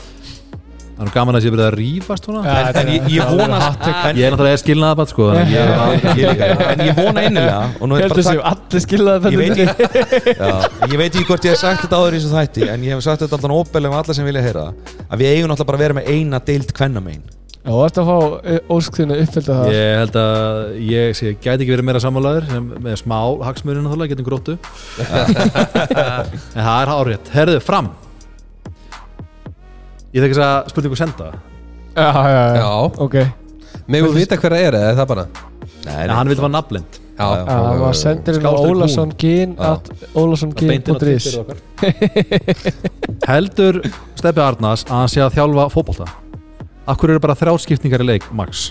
[0.92, 2.40] Það er nú gaman að sé verið að rífast svona.
[2.44, 6.42] Ja, en, ég, ég vona en, Ég er náttúrulega skilnaða bara sko ég, ég- ég,
[6.42, 9.62] ég, en ég vona innilega og nú er heldur bara sem allir skiljaði ég veit,
[9.64, 10.52] ekki, já,
[10.92, 13.04] ég veit ekki hvort ég hef sagt þetta áður í þessu þætti en ég hef
[13.08, 14.66] sagt þetta alltaf óbelum alla sem vilja heyra.
[14.68, 17.24] Það, að við eigum náttúrulega bara að vera með eina deild kvennamein
[17.62, 18.16] Já, þú ert að fá
[18.74, 22.96] óskþinu uppfylgda það Ég held að ég sé, gæti ekki verið meira sammálaður sem, með
[22.98, 24.56] smá hagsmurinn getum gróttu.
[26.52, 27.92] En það er hárétt Herðu, fram
[30.12, 31.30] Ég þekki þess að spurningu senda.
[31.96, 32.68] Já, já, já, Já,
[33.04, 33.16] ok.
[33.92, 35.24] Megum við vita hver það er eða er það bara?
[35.82, 38.68] Nei, En hann vildi fara nafnlind Já, Já, Já, það var sendir inn á Skástrík
[38.68, 38.76] hún.
[38.76, 39.70] Ólason Gin Já.
[39.72, 41.26] at ólasongin.is
[43.30, 43.80] Heldur
[44.18, 46.08] Steppi Arnars að hann sé að þjálfa fótbolta?
[46.92, 48.70] Akkur eru bara þrjárskiptingar í leik, Max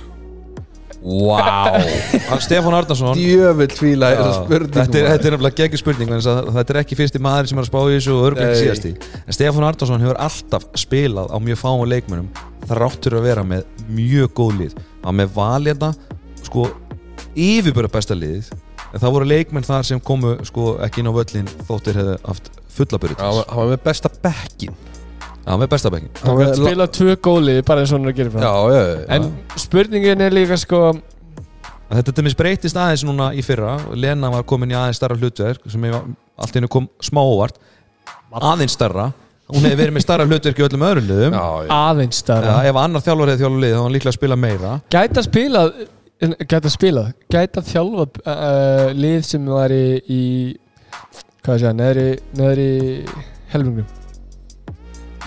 [1.02, 3.16] Hann Stefán Arnarsson.
[3.18, 6.98] Djöfull er það spurning þetta er, nefnilega geggjur spurning vegna þess að þetta er ekki
[7.00, 8.54] fyrsti maður sem er að spá í þessu og örglega Nei.
[8.54, 8.92] ekki síðasti.
[9.26, 12.30] En Stefán Arnarsson hefur alltaf spilað á mjög fáum leikmönum
[12.70, 14.76] þráttur að vera með mjög góð lið.
[15.02, 15.92] Var með valjarna
[16.46, 16.68] sko
[17.36, 18.52] yfirböra besta liðið
[18.92, 22.50] en það voru leikmenn þar sem komu sko ekki inn á völlin þóttir hefðu haft
[22.76, 24.76] fullaböru Já, hann var- hann var með besta bekkin
[25.42, 28.20] Já, með besta bekkin Hann gæti spila tvö góli bara eins og hann er að
[28.20, 29.32] gera frá Já, já, já En
[29.64, 30.84] spurningin er líka sko
[31.92, 33.74] Þetta til mér breytist aðeins núna í fyrra.
[34.00, 36.06] Lena var komin í aðeins starra hlutverk sem ég,
[36.40, 37.58] allt í hennu kom smá óvart.
[38.32, 39.10] Aðeins starra
[39.52, 41.36] hún hefði verið með starra hlutverk í öllum öðrum liðum.
[41.36, 41.72] Já, já.
[41.78, 44.40] Aðeins Já, starra ef annar þjálfur hefði þjálfur lið þá var hann líklega að spila
[44.40, 44.74] meira.
[44.96, 45.66] Gæti að spila
[46.22, 47.04] Gæti að spila.
[47.34, 50.22] Gæti að þjálfa uh, lið sem var í, í
[51.42, 52.70] Hvað sé ég, neðri Neðri
[53.52, 54.01] helmingnum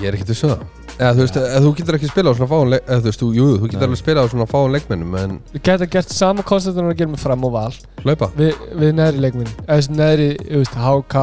[0.03, 2.51] Ég er ekkert vissu það Eða þú veist, eða þú getur ekki spila á svona
[2.51, 5.17] fáum leik Eða þú veist, þú, jú, þú getur alveg spila á svona fáum leikmennum
[5.19, 7.75] En Gæti að gert sama hann að gera með fram og val.
[8.05, 8.29] Hlaupa.
[8.39, 11.17] Við, við neðri leikminn Eða þessi neðri, þú veist, HK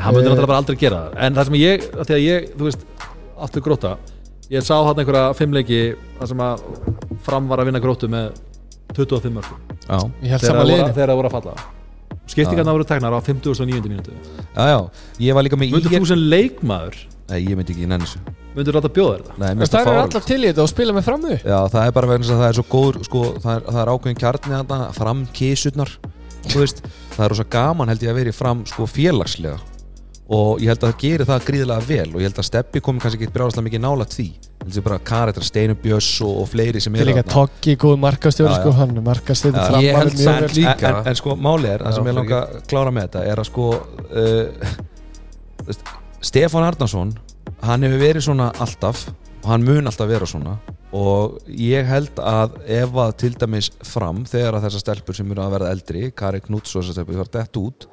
[0.00, 0.32] hann myndi Eh.
[0.32, 1.16] náttúrulega bara aldrei gera það.
[1.26, 2.84] En það sem ég, af því að ég, þú veist
[3.44, 3.90] aftur gróta,
[4.50, 5.80] ég sá hann einhverja fimmleiki
[6.18, 6.62] þar sem að
[7.26, 8.30] fram var að vinna grótu með
[8.96, 9.50] 25 mörg
[9.90, 10.94] Já, Ég held þegar sama það voru, liðinu.
[10.96, 11.54] þegar það voru að falla.
[12.30, 13.88] Skiptingarna voru teknar á 59.
[13.90, 14.12] mínútu.
[14.56, 14.78] Já, já.
[15.26, 16.96] Ég var líka með íger þú sem leikmaður
[17.30, 19.38] Nei, ég myndi ekki nenni þessu Myndur þú láta bjóða þér þetta?
[19.38, 20.04] Nei, mér Það finnst það er fáránlegt.
[20.06, 22.40] alltaf til í þetta og spila með framu Já, það er bara vegna þess að
[22.42, 25.92] það er svo góður sko, það, er, það er ákveðin kjarni þarna fram kísurnar
[26.50, 26.82] þú veist,
[27.14, 29.58] það er rosa gaman held ég að vera í fram sko, félagslega
[30.30, 33.00] og ég held að það gerir það gríðilega vel og ég held að Steppi komi
[33.02, 36.46] kannski ekki brjáðslega mikið nála því ég held að bara Karetra, Steinu Björns og, og
[36.52, 37.34] fleiri sem Til eru líka þarna.
[37.34, 38.60] Toggi, góð markastjóri Já, já.
[38.62, 40.52] sko, hann er markastjóri Já, fram ég held mjög samt vel.
[40.60, 43.24] líka- en, en, en sko máli er, það sem ég langa að klára með þetta
[43.32, 44.76] er að sko uh,
[45.60, 45.82] þú veist,
[46.20, 47.14] Stefán Arnarsson
[47.64, 49.06] hann hefur verið svona alltaf
[49.40, 50.58] og hann mun alltaf vera svona
[50.92, 55.44] og ég held að ef að til dæmis fram þegar að þessar stelpur sem eru
[55.44, 57.88] að verða eldri Kari Knúts og þessar stelpur var dett út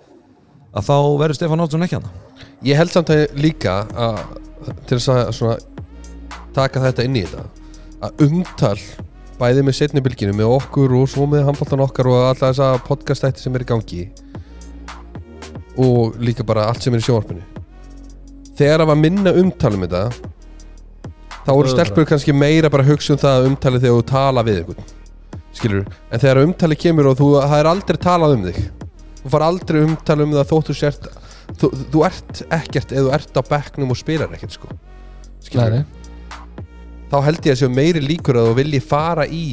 [0.75, 2.11] að þá verður Stefán Arnarsson ekki hann
[2.67, 4.21] Ég held samt að líka að,
[4.89, 5.57] til þess að svona,
[6.57, 7.47] taka þetta inn í þetta
[8.07, 8.77] að umtal
[9.37, 13.45] bæði með setni bylginu með okkur og svo með handbóltan okkar og alla þessa podcastætti
[13.45, 14.07] sem er í gangi
[15.79, 17.56] og líka bara allt sem er í sjónvarpinu
[18.57, 20.03] þegar það var minna umtal um þetta
[21.47, 24.61] þá voru stelpur kannski meira bara að hugsa um það umtalið þegar þú tala við
[24.61, 24.95] einhvern
[25.57, 28.59] skilur en þegar umtalið kemur og þú, það er aldrei talað um þig.
[29.21, 31.07] Þú far aldrei umtal um það þótt þú sért
[31.57, 34.69] þú, þú ert ekkert eða þú ert á bekknum og spilar ekkert sko.
[35.45, 35.79] Skilur
[37.07, 39.45] þá held ég að séu meiri líkur að þú vilji fara í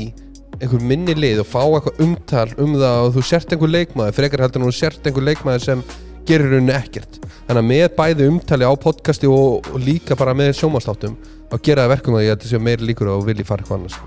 [0.60, 4.42] einhver minni lið og fá eitthvað umtal um það og þú sért einhver leikmaður frekar
[4.44, 5.84] heldur en þú sért einhver leikmaður sem
[6.28, 7.20] gerir rauninni ekkert.
[7.44, 11.16] Þannig að með bæði umtali á podcasti og, og líka bara með sjómanstáttum
[11.50, 13.64] þá gera það verkum að ég held að séu meiri líkur að þú vilji fara
[13.64, 13.98] eitthvað annars.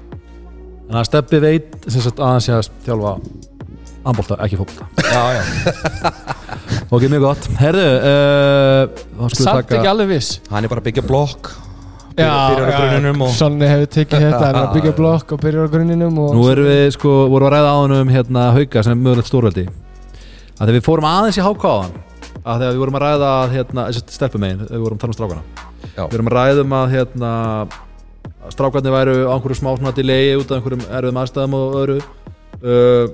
[0.88, 3.14] Þannig að Steppi veit sem sagt aðeins ég að þjálfa
[4.08, 6.12] Ambólta, ekki fókbalta Já, já,
[6.96, 7.48] Ok, mjög gott.
[7.60, 10.38] Herðu, uh, við Samt taka ekki alveg viss.
[10.48, 11.50] Hann er bara að byggja blokk
[12.18, 15.68] byrjar á grunninum og Sonni hefur tekið þetta, hann er að byggja blokk og byrjar
[15.68, 18.84] á grunninum og Nú erum við sko, vorum að ræða á hann um hérna Hauka
[18.88, 19.68] sem er mögulegt stórveldi.
[20.58, 21.98] Að þegar við fórum aðeins í háká á hann
[22.48, 25.44] að þegar við vorum að ræða að hérna, stelpumegin, við vorum að tala um strákana.
[25.98, 26.04] Já.
[26.06, 27.32] við vorum að ræða um að hérna
[28.48, 31.98] að strákarnir væru á einhverju smá delay út af einhverjum erfiðum aðstæðum og öðru.
[32.64, 33.06] Uh,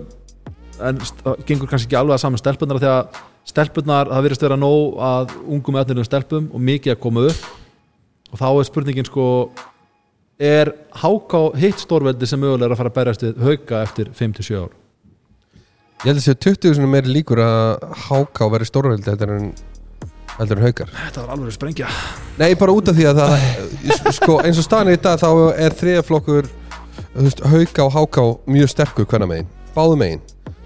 [0.84, 3.20] en það gengur kannski ekki alveg að saman stelpunar að
[3.50, 7.50] stelpunar, það virðist vera nóg að ungum efnilegum stelpum og mikið að koma upp.
[8.34, 9.26] Og þá er spurningin sko
[10.44, 14.64] er háká hitt stórveldi sem mögulega er að fara að berjast við hauka eftir 5-7
[14.64, 14.83] ár
[16.04, 19.54] ég held að séu 20 svona meiri líkur að háká veri stórveldi heldur en
[20.38, 20.92] heldur en haukar.
[20.92, 21.92] Þetta var alveg að sprengja.
[22.42, 25.30] Nei, bara út af því að það sko, eins og staðan í dag þá
[25.64, 26.50] er þriðaflokkur
[27.54, 30.24] hauka og háká mjög sterkur hvernig megin, báðu megin.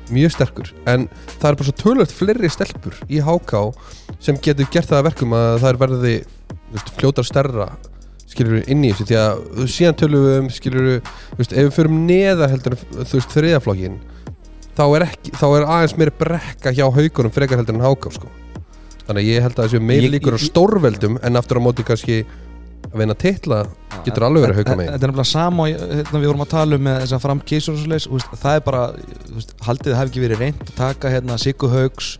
[0.07, 3.65] Mjög sterkur, en það er bara svo tölvöld fleiri stelpur í háká
[4.23, 6.13] sem getur gert það að verkum að það er verði
[6.71, 7.67] veist, fljótar stærra
[8.27, 11.57] skilur við inn í þessu, því að síðan tölum við um skilur við, þú veist,
[11.57, 12.77] ef við förum neðar heldur
[13.33, 13.99] þriðaflokkin
[14.77, 18.29] þá er, ekki, þá er aðeins meiri brekka hjá haukunum frekar heldur en háká sko.
[19.07, 21.65] þannig að ég held að það séu meiri Ég- líkur á stórveldum en aftur á
[21.65, 22.17] móti kannski
[22.87, 23.61] að vinna titla
[24.05, 24.91] getur alveg verið hauka megin.
[24.93, 27.73] Þetta er nefnilega sama hérna, við vorum að tala um með þess að fram kísur
[27.73, 28.07] og svo leis
[28.43, 28.83] það er bara,
[29.33, 32.11] veist, haldið það hafi ekki verið reynd að taka hérna Siggu Haugs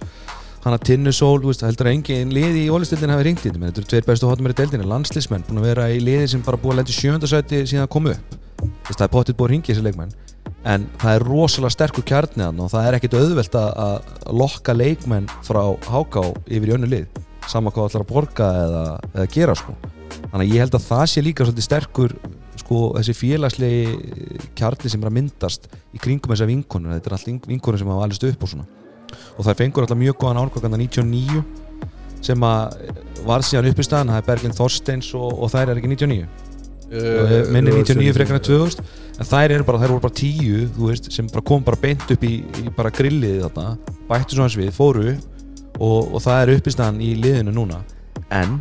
[0.66, 3.60] hana Tinnu Sól, þú veist, heldur að engin liði í ólistildin hafi ringt í þetta,
[3.62, 6.42] menn þetta eru tveir bestu hóttum í deildinni, landslismenn, búin að vera í liði sem
[6.44, 8.40] bara búið að lenda í sjöndasæti síðan að koma upp.
[8.90, 10.12] Það er pottitt búið að ringi þessi leikmenn
[10.68, 15.30] en það er rosalega sterkur kjarni þarna og það er ekkit auðvelt að, lokka leikmenn
[15.46, 17.22] frá háká yfir í önnu lið.
[17.48, 18.82] Sama hvað ætlar að borga eða,
[19.14, 19.76] eða gera sko.
[20.18, 22.16] Þannig að ég held að það sé líka svolítið sterkur
[22.58, 27.48] sko þessi félagslegi kjarni sem er að myndast í kringum þessar vinkonur, þetta er allt
[27.48, 28.68] vinkonur sem hafa alveg upp og svona.
[29.38, 31.46] Og það fengur alltaf mjög góðan árgóðan 99
[32.28, 32.92] sem að
[33.28, 36.47] var síðan upp í staðan, það er Berglind Þorsteins og, og þær er ekki 99
[36.92, 40.92] uh, minni 99 frekar en 2000 en þær eru bara, þær voru bara 10 þú
[40.92, 44.74] veist, sem bara kom bara beint upp í, í bara grillið þarna, bættu svona svið
[44.76, 46.76] fóru og, og það er upp í
[47.08, 47.84] í liðinu núna.
[48.34, 48.60] En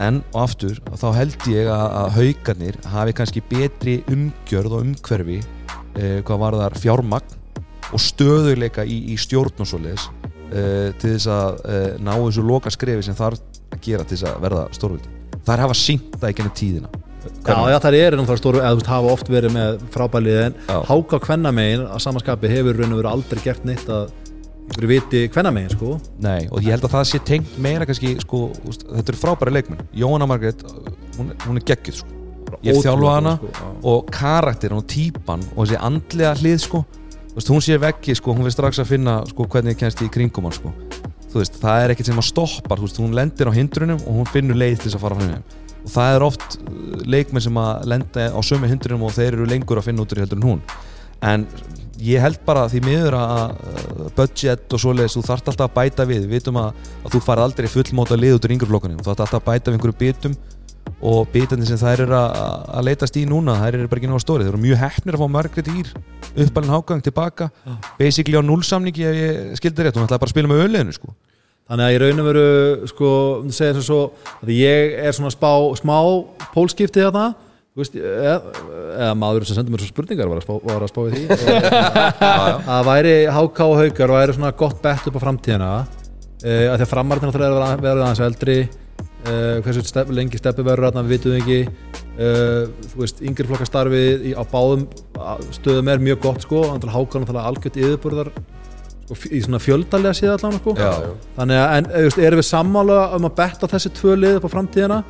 [0.00, 5.38] en og aftur þá held ég að, að haugarnir hafi kannski betri umgjörð og umhverfi
[5.40, 7.36] eh, hvað var þar fjármagn
[7.90, 10.06] og stöðuleika í, í stjórn og svoleiðis
[10.54, 14.30] eh, til þess að eh, ná þessu loka skrefi sem þarf að gera til þess
[14.30, 18.40] að verða stórvöldi þar hafa sínt það ekki ennum tíðina Já, já, það er náttúrulega
[18.40, 20.76] stóru, eða þú veist, hafa oft verið með frábælið en Já.
[20.88, 24.12] háká kvennamegin að samanskapi hefur raun og verið aldrei gert neitt að
[24.70, 25.96] ykkur viti kvennamegin, sko.
[26.22, 29.54] Nei, og ég held að það sé tengt meira kannski, sko, úst, þetta eru frábæri
[29.56, 29.84] leikmenn.
[30.00, 30.64] Jóhanna Margrét,
[31.18, 32.16] hún, hún er geggjuð sko.
[32.60, 36.84] Ég Ótrúlega þjálfa hana sko, og karakterin og típan og þessi andlega hlið sko.
[37.30, 40.10] Þú veist, hún sé veggi sko, hún við strax að finna sko, hvernig kennst í
[40.12, 40.72] kringum hann sko.
[41.30, 44.16] Þú veist, það er ekkert sem að stoppar, þú veist, hún lendir á hindrunum og
[44.18, 47.44] hún finnur leið til þess að fara fram með og það er oft uh, leikmenn
[47.44, 50.40] sem að lenda á sömu hindrunum og þeir eru lengur að finna út því heldur
[50.40, 50.62] en hún.
[51.20, 51.44] En
[52.00, 56.08] ég held bara því miður að uh, budget og svoleiðis, þú þarft alltaf að bæta
[56.08, 56.24] við.
[56.28, 59.42] Við vitum að, að þú far aldrei fullmóta lið út úr yngreflokkunum, þú þarft alltaf
[59.42, 60.40] að bæta við einhverju bitum
[61.00, 62.34] og bitandi sem þær eru að,
[62.76, 65.22] að leitast í núna, þær eru bara ekki náða stóri þeir eru mjög heppnir að
[65.22, 65.92] fá Margrét Ír
[66.44, 67.48] uppalinn hágang tilbaka,
[67.98, 71.14] basically á nullsamningi ef ég skildi rétt, hún ætlaði bara að spila með öliðinu sko.
[71.70, 72.46] Þannig að ég raun og veru
[72.90, 73.08] sko,
[73.44, 74.00] um segja sem svo
[74.40, 75.94] að ég er svona spá, smá
[76.50, 77.28] pólskipti þarna.
[77.70, 78.32] Þú veist, eða,
[78.96, 81.60] eða maður sem sendur mér svo spurningar var að spá, var að spá í því.
[82.74, 85.70] Að væri HK og Haukar væri svona gott bett upp á framtíðina.
[86.42, 88.60] Uh, að því að náttúrulega er að vera aðeins eldri.
[89.20, 91.60] Uh, hversu step, lengi steppi verður þarna við vitum ekki.
[92.18, 94.88] Uh, þú veist, yngri flokka starfið í, á báðum
[95.54, 98.34] stöðum er mjög gott sko, HK náttúrulega algjört yfirburðar
[99.30, 100.74] í svona fjöldalega síða allan sko.
[100.78, 100.90] Já,
[101.38, 104.46] þannig að, en, þú veist, erum við sammála um að betta þessi tvö lið upp
[104.46, 105.00] á framtíðina?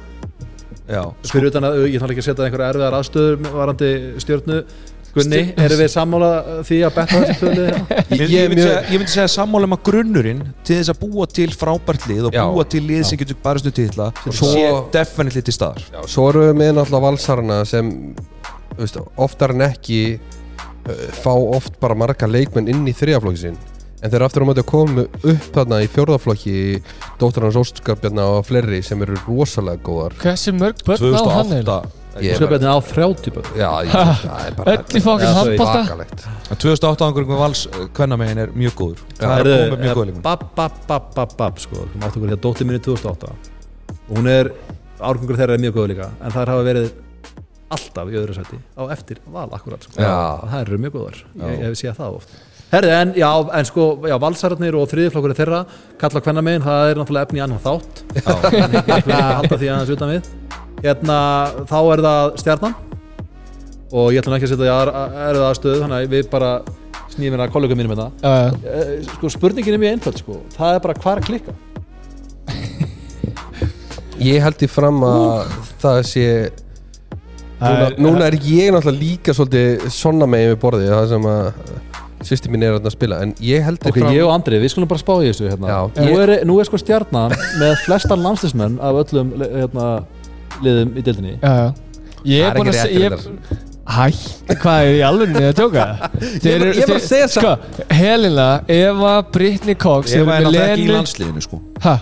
[0.91, 3.91] Já, fyrir utan að ég þarf ekki að setja einhverja erfiðar aðstöður varandi
[4.25, 4.63] stjórnu
[5.11, 6.29] Gunni, erum við sammála
[6.69, 7.71] því að betta þessi tvö lið?
[7.91, 8.19] Hérna?
[8.21, 11.27] Ég, ég, myndi segja, ég myndi segja sammála um að grunnurinn til þess að búa
[11.39, 12.43] til frábært lið og Já.
[12.47, 15.83] búa til lið sem getur barastu titla Svo- sé definitely til staðar.
[15.91, 17.91] Já, svo erum við með náttúrulega valsarana sem
[19.19, 23.59] oftar en ekki uh, fá oft bara marga leikmenn inn í þriðaflokki sinn
[24.01, 26.55] en þeir aftur á móti að koma upp þarna í fjórðaflokki
[27.21, 30.15] Dóttarans Óskapjarna og fleiri sem eru rosalega góðar.
[30.23, 31.51] Hversu mörg börn á hann?
[31.61, 31.81] 2008
[32.21, 33.51] Ég- Sköpjarnir á 30 börn.
[33.55, 33.93] Já, ég,
[34.25, 37.61] það er bara Öll í fokkin handbólta bakalegt 2008 ángur vals
[37.95, 39.05] kvennamegin er mjög góður.
[39.21, 41.85] Það er koma mjög góð leikmenn Bab, bab, bab, bab, bab sko.
[41.93, 43.31] Þú mátt okkur hér dóttir minni 2008
[44.11, 44.51] og hún er,
[44.99, 46.89] árgangur þeirra er mjög góð líka en það hafa verið
[47.71, 49.95] alltaf í öðru sæti á eftir val akkurat sko.
[50.03, 50.11] Já.
[50.51, 52.35] það eru mjög góðar, ég, ég hef séð það oft
[52.71, 55.65] Herði, en já, en sko, já, valsararnir og þriðiflokkur þeirra,
[55.99, 58.05] kalla hvenna megin það er náttúrulega efni í annan þátt.
[58.61, 60.29] En ekki að halda því aðeins utan við.
[60.85, 61.17] Hérna,
[61.67, 62.77] þá er það stjarnan.
[63.91, 66.53] Og ég ætla nú ekki að setja því að erða aðstöðu þannig að við bara
[67.11, 68.07] snýðum hérna kollegum mínum hérna.
[68.23, 68.71] Já, já.
[68.71, 70.39] Eh, sko spurningin er mjög einföld sko.
[70.55, 71.59] Það er bara hvað að klikka
[74.21, 76.25] Ég held í fram að það sé
[77.57, 81.47] núna, núna er ég náttúrulega líka svolítið sonna megin við borðið það sem að
[82.27, 84.75] sýsti mín er að spila en ég held í ok, fram ég og Andri, við
[84.75, 85.71] skulum bara spá í þessu hérna.
[85.71, 85.79] Já.
[85.97, 89.89] nú, Ég- er, nú er sko stjarnan með flestar landslismenn af öllum hérna,
[90.65, 91.69] liðum í dildinni Já, já
[92.21, 93.11] Ég Það er búin að segja.
[93.91, 94.05] Hæ,
[94.61, 95.85] hvað er í alveg að tjóka?
[96.45, 97.55] Ég er- ég bara að segja Sko,
[97.97, 101.95] Helena, Eva, Brittany Cox Eva er náttúrulega ekki í landsliðinu sko Hæ?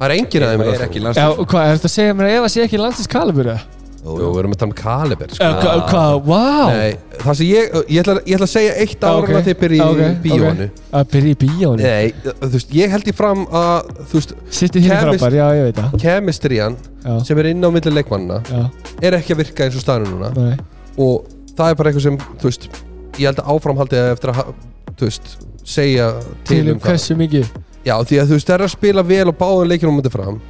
[0.00, 2.16] Það er enginn að þeim Eva er ekki í Já, hvað, er þetta að segja
[2.16, 3.79] mér að Eva sé ekki landslýs kalibur eða?
[4.00, 5.44] Jú, við erum að tala um Kaliber sko.
[5.44, 6.44] Eða Hvað, hvað, vá!
[6.72, 9.42] Nei, það sem ég, ég ætla, ég ætla að segja eitt ára Ok, okay.
[9.48, 10.78] þið byrja í ok, bíónu ok.
[11.00, 14.86] Að byrja í bíónu Nei, þú veist, ég held í fram að þú veist, Sittir
[14.86, 15.98] Chemist- frábær, já, ég veit það.
[16.06, 16.78] kemistrian
[17.28, 18.62] sem er inn á milli leikmannina já,
[19.04, 20.30] er ekki að virka eins og staðinu núna.
[20.36, 20.56] Nei.
[20.96, 22.68] Og það er bara eitthvað sem, þú veist
[23.20, 24.54] ég held að áframhaldið eftir að
[24.96, 25.34] þú veist,
[25.64, 26.08] segja
[26.48, 26.88] til, Til um um það.
[26.88, 27.52] hversu mikið?
[27.84, 30.12] Já, því að þú veist, það er að spila vel og báðum leikinu um þetta
[30.16, 30.40] fram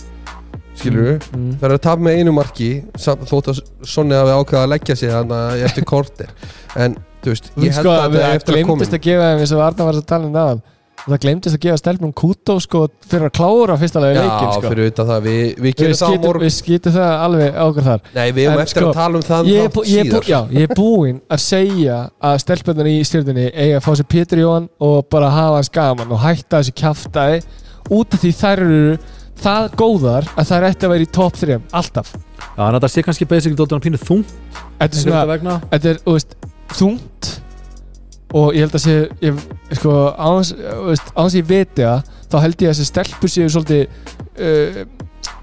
[0.80, 1.52] skilur við, mm.
[1.60, 3.62] það er að tapa með einu marki þótt að
[3.92, 6.34] Sonni hafi ákveða að leggja sig þannig eftir kortir
[6.76, 8.90] en, þú veist, ég held sko, að þetta er eftir að koma.
[8.90, 10.62] að gefa þeim eins og Arna var að tala um náðan
[11.00, 14.72] Það glemdist að gefa stelpnum kútó sko fyrir að klára fyrsta lagi Já, leikin sko.
[14.72, 16.44] fyrir utan það, við, við Við gerum það á skýtum, morgun.
[16.44, 18.02] við skýtum það alveg á okkur þar.
[18.16, 20.38] Nei, við höfum En eftir sko, að tala um það ég bú, ég, bú, já,
[20.52, 21.96] ég er búinn að segja
[22.30, 26.12] að stelpunar í stjórnunni eiga að fá sér Pétur Jóhann og bara hafa hans gaman
[26.12, 27.40] og hætta þessu kjaftaði.
[27.90, 28.84] Út af því þær eru
[29.40, 32.12] það góðar að þær ætti að vera í top 3 alltaf.
[32.14, 34.32] Já, þannig að það sé kannski basically dóldan pínu þungt.
[34.50, 35.58] Þetta er einhverju svona, vegna.
[35.70, 36.36] þetta er, þú veist,
[36.76, 37.30] þungt
[38.40, 39.40] og ég held að sé ég,
[39.74, 40.52] sko, áns,
[40.86, 43.88] veist, áns ég viti það þá held ég að þessi stelpur séu svolítið
[44.38, 44.84] uh,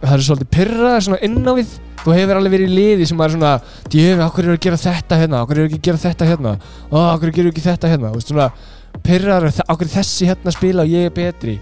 [0.01, 1.75] það eru svolítið pyrraðar svona inn á við.
[1.97, 3.53] Þú hefur alveg verið í liði sem er svona
[3.91, 5.39] djöfi, okkur eru að gera þetta hérna?
[5.43, 6.53] Okkur eru ekki að gera þetta hérna?
[6.87, 8.11] Okkur eru ekki þetta hérna?
[8.13, 11.57] Þú veist, svona pyrraðar, okkur er þessi hérna að spila og ég er betri.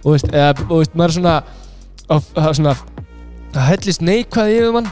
[0.00, 1.36] Og þú veist, eða, og, þú veist maður er svona,
[2.08, 2.74] það er svona
[3.54, 4.90] það hellist neikvæð yfir mann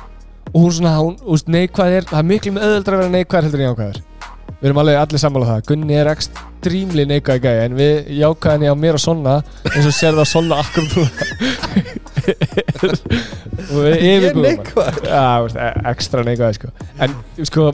[0.53, 3.15] og hún svona, hún, þú veist, neikvæð er það er miklu með öðuldra að vera
[3.17, 3.99] neikvæð heldur en jákvæður
[4.63, 8.71] við erum alveg allir sammála um það Gunni er ekstrímli neikvæð gæði en við jákvæðinni
[8.71, 9.35] á mér og Sonna
[9.73, 10.85] eins og sér það Sonna akkur
[13.73, 14.59] og við Ég er yfirbúum hann.
[14.61, 15.01] neikvæður.
[15.09, 16.69] Já, þú veist, e- ekstra neikvæð sko
[17.07, 17.17] en
[17.49, 17.65] sko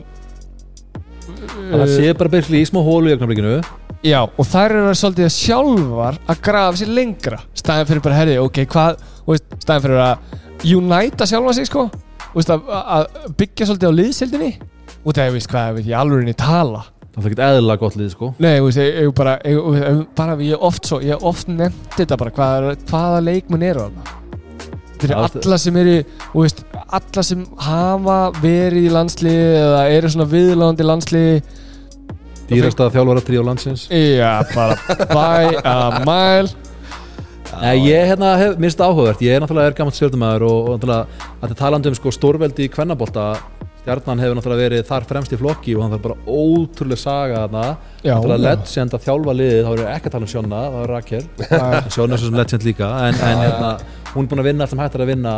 [1.69, 3.59] Það uh, sé bara basically í smá hólu í ögnablikinu
[3.99, 7.41] Já, og þær eru svolítið sjálfar að grafa sér lengra.
[7.57, 9.01] Staðin fyrir bara, herri, ok, hvað
[9.59, 10.37] staðin fyrir að
[10.77, 11.89] unita sjálfa sig, sko.
[12.31, 14.53] Veist, að, að byggja svolítið á liðsildinni
[14.99, 16.85] og það er, veist, hvað, ég, alveg tala.
[17.09, 18.31] Það er ekkert eðlilega gott lið sko.
[18.39, 22.35] Nei, veist, ég, ég bara, ég, bara ég oft svo, ég oft nefnt þetta bara,
[22.39, 24.15] hvað, hvaða leikmenn eru þarna?
[24.99, 25.95] Fyrir alla sem eru
[26.43, 31.41] alla sem hafa verið í landsliði eða eru svona viðlandi landsliði
[32.49, 33.85] dýrasta þjálfara tríó landsins.
[33.91, 34.79] Já, bara
[35.13, 35.77] by a
[36.07, 36.69] mile.
[37.59, 39.21] Nei, ég hérna, hef, minnst áhugavert.
[39.25, 42.67] Ég er náttúrulega er gammalt stjórnumæður og, og náttúrulega að það talandi um sko stórveldi
[42.67, 43.31] í kvennabólta
[43.79, 47.63] stjarnan hefur náttúrulega verið þar fremst í flokki og hann þarf bara ótrúlega saga þarna.
[48.03, 50.93] Náttúrulega legend að þjálfa liðið þá erum við ekki að tala um Sjónna, það er
[50.93, 51.23] Rakel.
[51.95, 53.71] Sjónna er svo sem legend líka en, en hérna,
[54.13, 55.35] hún er búin að vinna allt sem hægt er að vinna.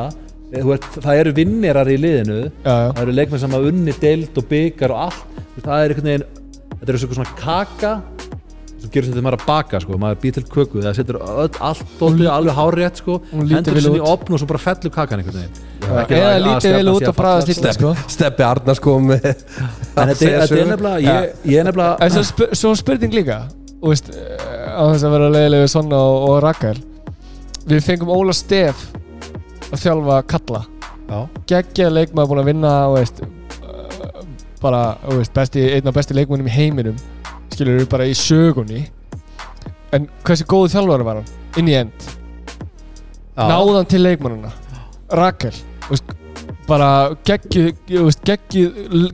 [0.51, 2.39] Ert, það eru vinnirar í liðinu.
[2.49, 5.41] Já, já, það eru leikmenn sem hafa unni deild og byggar og allt.
[5.61, 6.29] Það er einhvern veginn
[6.81, 7.93] þetta er svona kaka
[8.81, 11.91] sem gerur þetta maður að baka sko, maður býr til köku það setur öll, allt
[11.99, 15.59] dótið alveg hárétt sko, hendur þessu í opn og svo bara fellur kakan einhvern veginn.
[16.01, 17.91] Ekki Eða lítið vel út að að bræða falla, stilla sko.
[18.15, 22.15] Steppi Arnars kom með en þetta er- þetta er nefnilega ég, ég er nefnilega En
[22.15, 23.37] svo, sp svo spurning líka.
[23.81, 26.81] Þú veist, eh, á þess að vera leiðilega við Sonna og, og Rakel.
[27.69, 28.87] Við fengum Óla Stef
[29.69, 30.63] að þjálfa Kalla.
[31.11, 31.19] Já,
[31.53, 33.21] Geggjaði leikmaður búin að vinna þú veist,
[34.61, 36.97] bara þú veist, besti, einn af besti leikmennum í heiminum
[37.51, 38.85] skilur við bara í sögunni.
[39.91, 41.31] En hversu góðu þjálfari var hann?
[41.59, 42.09] Inn í end,
[43.35, 44.51] já, náðan til leikmannuna
[45.19, 46.13] Rakel þú veist,
[46.69, 48.19] bara þú geggjuð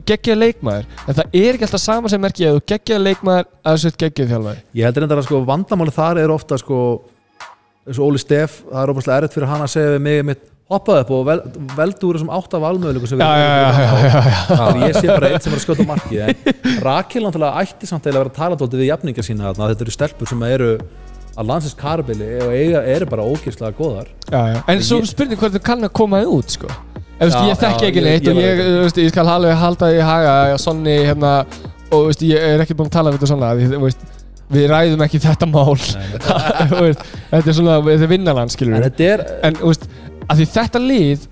[0.06, 0.86] geggjuð leikmaður.
[1.08, 4.34] En það er ekki alltaf sama sem merki að þú geggjuð leikmaður að þessu geggjuð
[4.34, 4.62] þjálfari.
[4.78, 6.78] Ég heldur enda að sko vandamáli þar er ofta sko
[7.88, 10.46] eins og Óli Steff, það er óbúinlega erfitt fyrir hann að segja við mig mitt
[10.68, 11.38] hoppaði upp og vel,
[11.78, 13.26] veldu úr þessum átta valmöðuleikum sem við.
[14.52, 16.18] Þannig ég sé bara einn sem er að skjóta marki
[16.84, 19.70] Rakel náttúrulega ætti samt að vera að tala dóldi við jafningar sína þarna.
[19.72, 20.68] Þetta eru stelpur sem eru
[21.38, 24.08] að landsins karabili og eiga, eru bara ógærslega góðar.
[24.28, 24.60] Já, já.
[24.68, 26.68] En svo Ég- spurning þú kann að koma þið út sko.
[26.68, 29.26] Ef, veist, Já, ég þekki ekki ég- neitt ég og var ég, veist, ég skal
[29.26, 31.32] alveg halda í haga að Sonni hérna
[31.90, 34.04] og veist, ég er ekki búinn að tala við þetta svona veist,
[34.52, 35.74] við ræðum ekki þetta mál.
[36.84, 37.02] Veist,
[37.32, 39.58] þetta er svona þetta er vinnaland skilur en er, en
[40.28, 41.26] að því þetta lið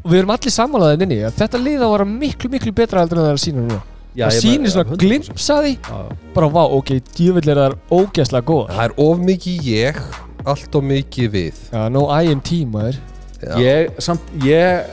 [0.00, 3.02] og við erum allir sammálaðið inni að þetta lið á að vera miklu miklu betra
[3.04, 3.80] heldur en það er að sína núna
[4.16, 5.04] já, það ég sýnir bara- svona 100%.
[5.04, 6.16] glimpsa því Já, já.
[6.34, 10.02] bara vá, ok, djúvill er það ógeðslega góð Það er of mikið ég
[10.50, 12.96] Allt of mikið við Já, no I in team maður
[13.40, 13.54] Já.
[13.60, 14.84] ég, samt, ég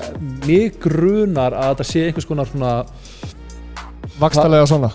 [0.48, 2.74] mig grunar að þetta sé einhvers konar svona
[4.20, 4.92] Vakstalega og svona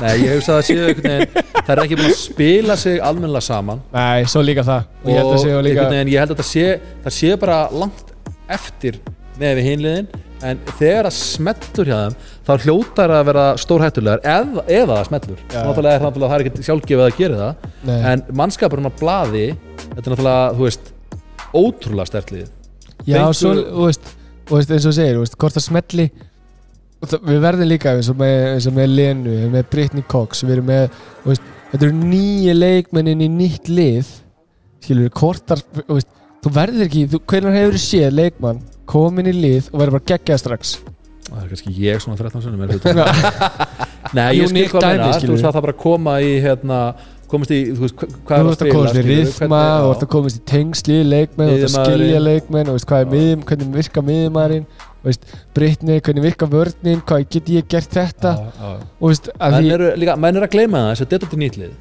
[0.00, 3.00] nei, ég hugsa að það sé einhvern veginn það er ekki búin að spila sig
[3.04, 6.22] almennilega saman Nei, svo líka það og ég held að séu líka einhvern veginn, ég
[6.22, 6.66] held að þetta sé
[7.04, 8.14] það sé bara langt
[8.56, 9.00] eftir
[9.40, 10.08] með við hinliðin
[10.42, 12.16] en þegar það smellur hjá þeim
[12.48, 15.60] þá hljótar að vera stórhættulegar eða, eða það smellur Já.
[15.68, 18.00] náttúrulega er það er ekki sjálfgefið að gera það Nei.
[18.12, 19.44] en mannskapurinn á blaði
[19.92, 20.92] þetta er náttúrulega, þú veist
[21.52, 22.50] ótrúlega stertlið
[23.06, 24.12] Já, fengu- svo, þú veist,
[24.48, 26.31] þú veist, eins og segir, þú veist, hvort það smelli og
[27.06, 30.56] það, við verðum líka eins og með, eins og með Lenu, með Britney Cox við
[30.56, 34.12] erum með, þú veist, þetta eru nýju leikmennin í nýtt lið.
[34.82, 36.10] Skilur við, þú veist
[36.42, 40.08] þú verður ekki, þú, hvernig hefur þú séð leikmann komin í lið og verður bara
[40.10, 40.72] geggjað strax?
[41.28, 42.64] Það er kannski ég svona 13 sunnum
[44.16, 46.78] Nei, ég skil hvað meina, þú veist það þarf bara koma í hérna,
[47.30, 49.92] komast í, þú veist, hva- hvað þú er að komast í skilurðu, rithma hvernig- þú
[49.94, 52.02] ert að komast í tengsli í leikmenn þú ert að Miðjumaðurinn.
[52.02, 54.66] skilja leikmenn, þú veist, hvað er miðjum hvernig virka miðjumærin,
[55.54, 58.34] Britney hvernig virka vörnin, hvað get ég gert þetta?
[59.52, 59.88] Menn eru,
[60.46, 61.72] að gleyma það þess að þetta er nýtlið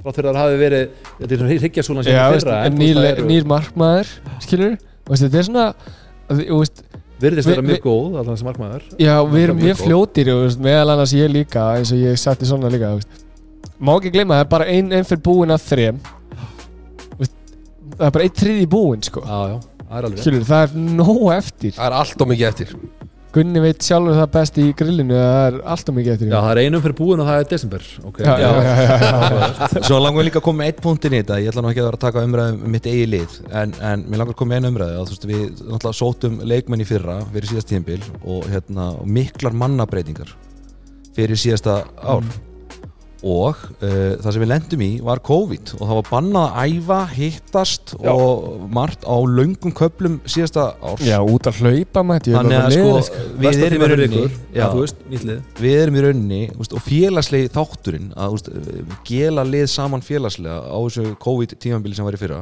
[0.00, 0.84] frá að það hafi verið
[1.18, 4.76] þetta er hryggjarsúlan sem Já, er veist, fyrra en nýr, það eru- nýr markmaður skilur,
[5.10, 5.66] veist, þetta er svona
[6.30, 6.82] veist,
[7.20, 8.86] virðist Vi- vera mjög góð allan sem markmaður.
[8.96, 12.70] Já, við erum Mjög fljótir meðal annars ég líka eins og ég sagt í svona
[12.72, 13.08] líka veist.
[13.80, 16.00] má ekki gleyma, það er bara ein, ein fyrir búin að þrem.
[17.20, 19.20] Það er bara einn þriði búin sko.
[19.20, 19.60] já, já,
[19.90, 21.76] það er alveg skilur, það er nóg eftir.
[21.76, 22.74] Það er allt of mikið eftir.
[23.30, 26.30] Gunni veit sjálfur það best í grillinu að það er alltaf mikið eftir.
[26.32, 27.84] Já, það er einum fyrir búin og það er desember.
[28.08, 28.26] Okay.
[28.26, 29.84] já, já, já, já, já.
[29.86, 31.38] Svo langar við líka að koma með eitt punkt inn í þetta.
[31.38, 34.04] Ég ætla nú ekki að vera að taka umræðu um mitt eigi lið En, en
[34.08, 34.98] mér langar að koma með einu umræðu.
[34.98, 39.10] Að, þú veist, Við náttúrulega sótum leikmenn í fyrra Fyrir síðast tíðanbíl og, hérna, og
[39.20, 40.34] miklar mannabreitingar
[41.14, 42.26] Fyrir síðasta ár
[43.20, 47.00] Og uh, það sem við lendum í var COVID Og það var bannað að æfa,
[47.12, 48.12] hittast Já.
[48.14, 51.04] Og margt á löngum köplum síðasta árs.
[51.04, 52.94] Já, út að hlaupa mætti Þannig að sko,
[53.34, 54.22] við Versta erum í rauninni
[54.56, 55.04] já, veist,
[55.60, 58.48] við erum í rauninni og félagslegi þátturinn að úst,
[59.08, 62.40] gela lið saman félagslega á þessu COVID-tímambili sem var í fyrra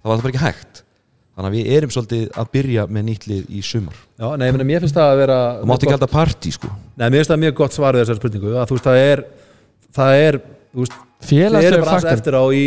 [0.00, 0.82] það var það bara ekki hægt.
[1.30, 4.00] Þannig að við erum svolítið að byrja með nýtt lið í sumar.
[4.18, 6.70] Já, nei, ég meina, mér finnst það að vera það mátti ekki alltaf partí sko.
[6.96, 9.22] Nei, mér finnst það mjög gott svar við þessar spurningu að þú veist, það er
[9.96, 10.40] það er,
[11.26, 12.12] félagslega faktor.
[12.14, 12.64] eftir á í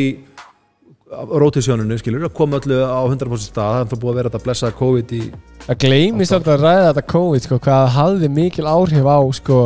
[1.13, 4.71] rotationinu, skilur, að koma öllu á 100% stað, það er búið að vera þetta blessa
[4.79, 5.21] COVID í
[5.69, 9.59] að gleymist alltaf að ræða þetta COVID sko, hvað það hafði mikil áhrif á sko,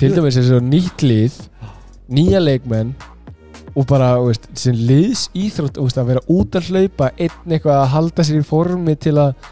[0.00, 1.38] til dæmis þessu nýtt lið
[2.10, 2.90] nýja leikmenn
[3.70, 7.90] og bara, veist, sem liðs íþrótt veist, að vera út að hlaupa einn eitthvað að
[7.94, 9.50] halda sér í formi til að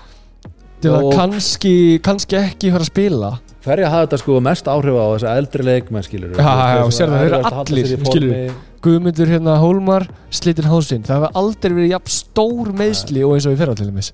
[0.82, 3.30] til að Og- kannski, kannski ekki fara að spila
[3.67, 7.19] hverja hafði þetta sko mest áhrif á þessa eldri leikmenn skilur Já, já, og sérðu,
[7.23, 8.57] þeir eru allir, skilurðu.
[8.87, 11.03] Guðmundur hérna Hólmar slitinn hálsinn.
[11.03, 14.13] Það hefur aldrei verið jafn stór meðsli og eins og í fyrra til dæmis.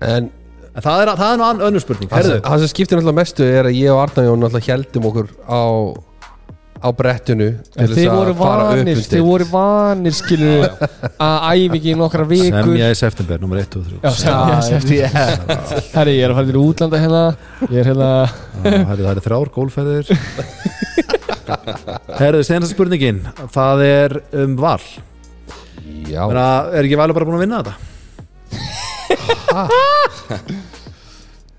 [0.00, 0.30] En
[0.76, 3.44] En það er, það er nú önnur spurning það sem- það sem skiptir náttúrulega mestu
[3.48, 5.60] er að ég og Arnar Jón náttúrulega heldum okkur á
[6.86, 10.64] á brettinu til En þess þeir að voru fara upp vanir, þeir voru vanir skilur
[11.26, 14.58] að æfingi í nokkra vikur Semja í september, nummer 1 og 3 Já, semja í
[14.70, 15.10] september.
[15.96, 17.22] Herri, ég er að fara til útlanda hérna.
[17.66, 18.10] Ég er hérna
[18.62, 20.06] Það eru þrjár gólferðir
[22.20, 23.18] Herðu, senast spurningin.
[23.54, 24.10] Það er
[24.44, 24.82] um val.
[26.06, 27.74] Já, Menna, Er ekki valur bara búin að vinna þetta?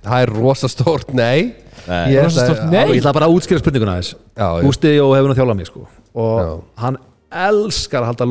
[0.07, 1.39] það er rosa stórt, nei
[1.88, 2.14] Nei.
[2.14, 4.16] Ég ætla- bara að útskýra spurninguna þess.
[4.66, 5.88] Gústi og hefur nú þjálfað mig sko.
[6.16, 6.52] Og Já.
[6.84, 6.98] hann
[7.32, 8.26] elskar að halda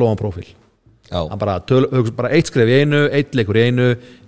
[1.07, 1.85] Já, Hann bara, töl,
[2.17, 3.85] bara eitt skref í einu Eitt leikur í einu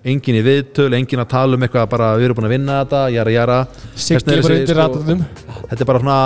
[0.08, 3.02] Engin í viðtöl, engin að tala um eitthvað Bara við erum búin að vinna þetta,
[3.18, 3.58] jara jara.
[4.00, 5.26] Sigli bara undir ratunum
[5.66, 6.20] Þetta er bara svona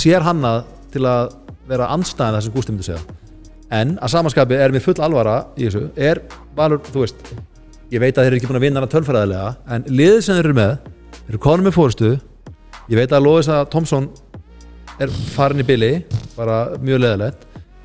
[0.00, 0.58] Sér hannað
[0.90, 1.36] til að
[1.70, 3.16] vera andstæðan það sem Gústi myndi segja.
[3.70, 6.24] En að samanskapi er mér full alvara í þessu Er
[6.58, 7.30] valur, þú veist
[7.94, 10.48] Ég veit að þeir eru ekki búin að vinna hana tölfræðilega En liðið sem þeir
[10.50, 10.74] eru með
[11.30, 12.08] Þeir eru konum með fórustu
[12.90, 14.08] Ég veit að Lóðis að Tomsson
[14.98, 15.92] er farin í bili
[16.34, 17.44] Bara mjög leðilegt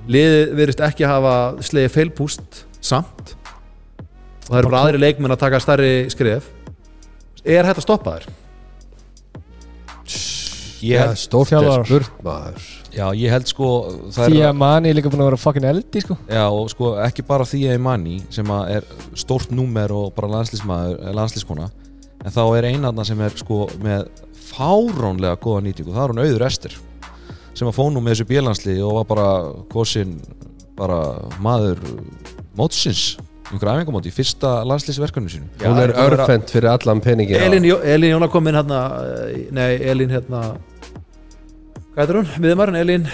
[0.09, 1.33] Liðið verðist ekki hafa
[1.65, 3.35] slegið feilpúst samt.
[4.45, 6.49] Og það eru bara aðri leikmenn að taka stærri skref.
[7.41, 8.27] Er hægt að stoppa þér?
[10.85, 11.17] ég held,
[11.49, 11.85] Þjálfarar.
[11.89, 12.65] spurt maður.
[12.93, 13.69] Já, ég held sko
[14.13, 16.17] Því er, að manni er líka búin að vera fucking eldi sko.
[16.29, 20.29] Já, og sko ekki bara því að manni sem að er stórt númer og bara
[20.35, 21.71] landslísmaður, landslískona
[22.25, 24.07] en þá er einarna sem er sko með
[24.49, 25.93] fáránlega góða nýtingu.
[25.93, 26.75] Það er hún auður Ester
[27.55, 29.27] sem að fónum með þessu bílansli og var bara
[29.71, 30.17] kosin
[30.75, 30.97] bara
[31.39, 31.79] maður
[32.59, 33.13] mótsins
[33.51, 37.63] einhver æfingamóti í fyrsta landslísverkunum sínu Já, Hún er er örfend fyrir allan peningin Elín,
[37.69, 38.79] Jó- Elín Jóna kom inn hérna
[39.29, 40.41] eh, Nei, Elín hérna
[41.95, 42.31] Hvað heitir hún?
[42.43, 43.05] Miðumarinn, Elín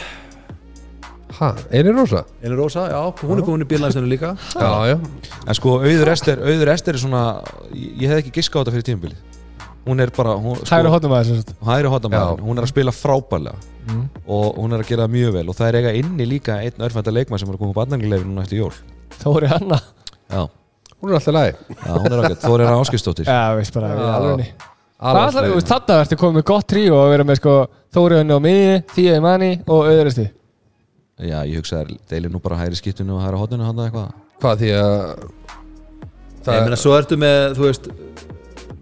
[1.32, 2.26] Hæ, Elin Rósa?
[2.44, 4.36] Elín Rósa, já, hún er komin í bílænsinu líka.
[4.56, 4.98] Já, já.
[5.48, 7.24] En sko auður Ester, auður Ester er svona
[7.74, 9.28] ég, hef ekki giskað á þetta fyrir tímabilið.
[9.88, 12.46] Hún er bara hún, sko, að þessu hægri hóttamæður, Já.
[12.46, 13.56] hún er að spila frábælega
[13.88, 14.04] mm.
[14.30, 15.48] og hún er að gera mjög vel.
[15.50, 18.30] Og það er eiga inni líka einn örfænda leikmann sem er að koma á barnangilegin
[18.30, 18.76] núna eftir jól.
[19.24, 19.80] Þóri Hanna.
[20.30, 20.46] Já,
[21.02, 21.56] Hún er alltaf læg
[21.86, 24.12] já hún er ágætt, Þór er áskistóttir Já, veist bara, Já.
[25.02, 27.56] alveg Þetta verður komið gott tríu og vera með sko
[27.96, 30.28] Þóri Hanna á miði, í manni og auðuristi
[31.22, 34.12] já, ég hugsa að deili nú bara hægri skiptinu og hægri hóttinu handa eitthvað.
[34.42, 35.30] Hvað því að
[36.42, 37.88] Ég meina, svo ertu með, þú veist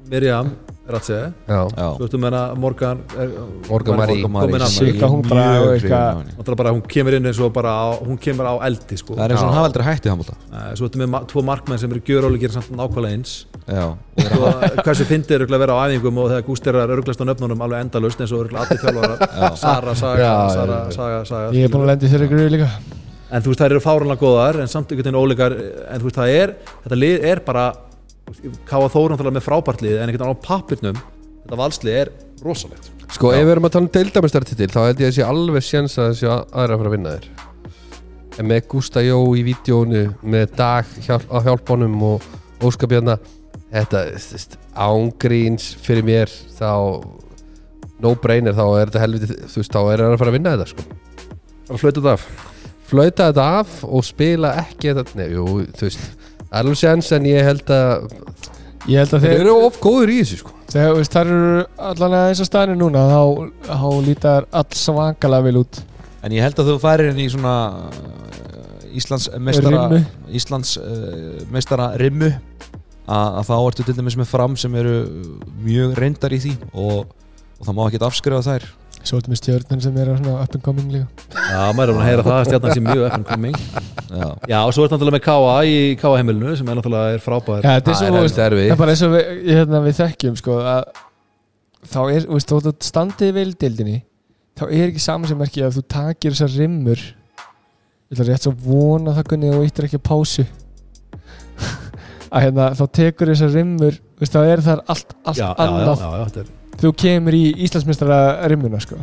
[0.10, 0.54] Mirjam,
[0.90, 1.18] Ratse.
[1.46, 3.34] Já, já, Svo ertu með hana Morgan er,
[3.68, 6.34] Morgan ég er hún bara hrifinn eitthvað- henni.
[6.40, 9.14] Náttúrulega bara, hún kemur inn eins og bara á, Hún kemur á eldi, sko.
[9.14, 11.78] Það er eins og hún hafa aldrei hætti handbólta Eh, Svo ertu með tvo markmenn
[11.80, 12.50] sem eru gjörólegir
[13.70, 14.52] Svo,
[14.84, 17.62] Hversu fyndið er að vera á æfingum og þegar Gústi er að örglast á nöfnunum
[17.66, 19.56] alveg endalust eins og örugglega allir þjálfarar.
[19.62, 20.96] Sara, Saga, Já, Sara, já, já.
[20.98, 22.70] Saga, Saga Ég er búin að lendi þeirri gruði líka.
[23.30, 26.18] En þú veist, þær eru fáranlega góðar en samt einhvern veginn ólíkar en þú veist,
[26.18, 26.56] það er,
[26.86, 27.66] þetta lið er bara
[28.70, 30.98] Káa Þór náttúrulega með frábært lið en einhvern veginn á pappirnum
[31.44, 32.12] þetta valslið er
[32.46, 32.90] rosalegt.
[33.10, 35.98] Sko ef við erum að tala um deildamestartitil þá held ég að sé alveg séns
[35.98, 37.30] að þessi aðra að fara að vinna þér.
[38.40, 42.28] En með Gústa Jó í vídjónu með Dag hjálp, á hjálpunum og
[42.66, 43.18] Óskapjarna
[43.70, 46.72] þetta þú ángríns fyrir mér þá
[48.00, 50.56] no brainer þá er þetta helviti þú veist þá er hann að fara að vinna
[50.56, 50.86] þetta sko.
[51.70, 52.28] Bara flötu þetta af.
[52.90, 55.46] Flauta þetta af og spila ekki þetta, nei, jú,
[55.78, 56.06] þú veist
[56.40, 58.08] það er alveg séns en ég held að
[58.90, 60.54] Ég held að þeir eru of góður í þessu sko.
[60.72, 63.22] Þeir, veist, þær eru allan að eins og staðinu núna þá,
[63.68, 65.82] þá lítar all svakalega vel út.
[66.26, 67.56] En ég held að þú færir inn í svona
[67.92, 70.00] uh, Íslands meistara Rimmu.
[70.40, 72.32] Íslands uh, meistara rimmu
[73.10, 74.98] að, að þá ertu til dæmis með fram sem eru
[75.66, 77.10] mjög reyndar í því og,
[77.58, 78.68] og það má ekki afskrifa þær.
[79.00, 81.08] Svo ertu með stjörnun sem er svona up and coming líka.
[81.32, 83.60] Já, maður er búin að heyra það að stjarnan sé mjög FM coming.
[84.10, 87.24] Já, Já, og svo er náttúrulega með Káa í Káa heimilinu sem er náttúrulega er
[87.24, 87.64] frábær.
[87.64, 89.32] Já, þetta er það svo, er veist, helst erfið það er bara eins og við,
[89.48, 90.84] hérna, við þekkjum sko, að
[91.94, 93.98] þá er, þú veist, þótt að standið vel dildinni
[94.60, 97.06] þá er ekki saman sem merki að þú takir þessar rimmur.
[98.10, 100.46] Ég ætla rétt svo að vona það kunni og eittir ekki að pásu
[102.30, 106.04] að hérna, þá tekur þessar rimmur veist, þá er það allt, allt já, annað.
[106.04, 109.00] já, já, er þú kemur í Íslandsmeistara rimmuna sko.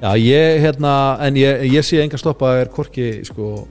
[0.00, 0.94] Já, ég, hérna,
[1.26, 3.66] en ég, ég sé enga stoppa er korki, sko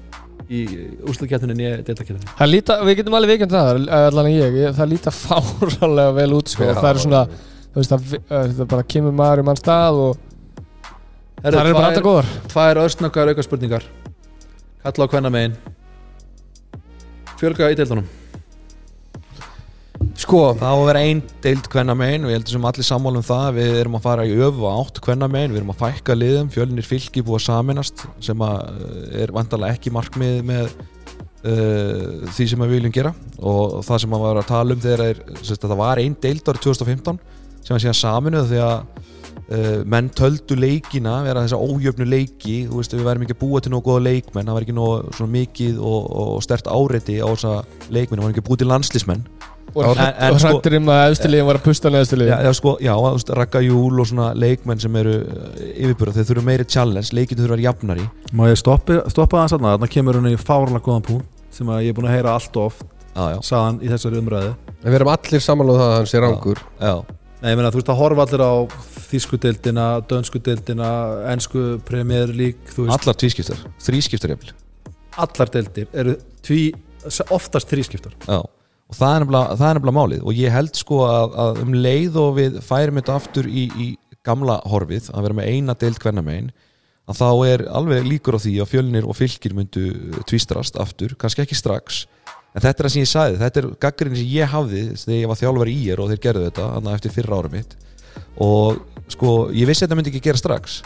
[0.50, 0.64] í
[1.06, 5.14] úrslutkjartinu en ég deiltakjartinu það líta, við getum alveg vikend það allan ég, það líta
[5.24, 9.48] fáralega vel út sko, það er svona þú veist, það, það bara kemur maður í
[9.50, 10.24] mann stað og
[11.40, 12.32] það eru bara alltaf góðar.
[12.52, 13.86] Tvær örsnökkar auka spurningar
[14.84, 15.58] Kalla á hvenna megin
[17.40, 18.10] Fjölga í deildunum
[20.30, 20.42] sko.
[20.60, 23.56] Það á að vera ein deild kvennamein og ég heldur sem allir sammála um það
[23.56, 27.24] við erum að fara í öfu átt kvennamein við erum að fækka liðum, fjölnir fylki
[27.26, 32.76] búið að saminast sem að eh, er vandalega ekki markmið með uh, því sem við
[32.76, 33.14] viljum gera.
[33.42, 36.66] Og það sem að var að tala um þegar að það var ein deild árið
[36.68, 37.22] 2015
[37.66, 38.78] sem að síðan saminuð því að
[39.48, 43.62] uh, menn töldu leikina vera þessa ójöfnu leiki þú veist við værum ekki að búa
[43.64, 47.28] til nógu góða leikmenn það var ekki nógu svona mikið og, og stert áreiti á
[47.32, 47.54] þessa
[47.90, 49.24] leikmenn það var ekki að búa til landslísmenn
[49.76, 52.78] og En- en og sko- hrættur um að eftirliðin var að pusta Já, já, sko,
[52.82, 55.20] já þú veist, Ragga Júl og svona leikmenn sem eru
[55.78, 58.08] yfirbúra, þeir þurfa meiri challenge leikinu þurfa að vera jafnari.
[58.34, 61.94] Má ég stoppa það sann Þannig kemur henni í fárlega góðan punkt sem að ég
[61.94, 62.82] er búin að heyra allt of
[63.42, 64.56] sagðan í þessari umræðu
[67.40, 68.54] Nei, ég meina, þú veist að horfa allir á
[69.08, 70.90] þýsku deildina, dönsku deildina
[71.32, 74.52] ensku Premier League þú veist, allar tvískiptar, þrískiptar jafnvel.
[75.24, 76.66] Allar deildir eru tví,
[77.32, 78.18] oftast þrískiptar.
[78.28, 80.26] Já, og það er nefnilega, er málið.
[80.28, 83.90] Og ég held sko að, að um leið og við færum þetta aftur í, í
[84.28, 86.54] gamla horfið, að vera með eina deild hvernig megin,
[87.08, 89.86] að þá er alveg líkur á því að fjölnir og fylgir myndu
[90.28, 92.04] tvistrast aftur, kannski ekki strax
[92.54, 95.32] en þetta er það sem ég sagði, þetta er gaggrinni sem ég hafði þegar ég
[95.32, 97.76] var þjálfari í er og þeir gerðu þetta þannig eftir fyrra ára mitt.
[98.42, 98.80] Og
[99.12, 100.80] sko, ég vissi að þetta myndi ekki gera strax.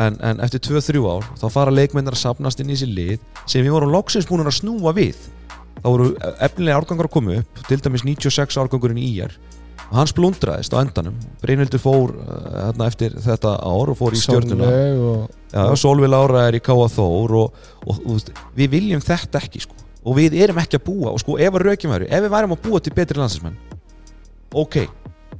[0.00, 3.60] En, en eftir 2-3 ár þá fara leikmennar að sapnast inn í þessi lið sem
[3.60, 5.18] við vorum loksins búin að snúa við.
[5.82, 9.34] Þá voru efnilega árgangar að koma upp til dæmis 96 árgangurinn í IR
[9.92, 11.16] og hann splundraðist á endanum.
[11.42, 14.70] Brynhildur fór hérna eftir þetta ár og fór í stjórnuna
[15.66, 16.88] og Solvi Lára er í K.A.
[16.88, 19.76] Þór og, og, og við viljum þetta ekki sko.
[20.02, 22.56] Og við erum ekki að búa og sko ef að rökjum væri, ef við værum
[22.56, 23.56] að búa til betri landslæsmenn
[24.52, 24.76] ok,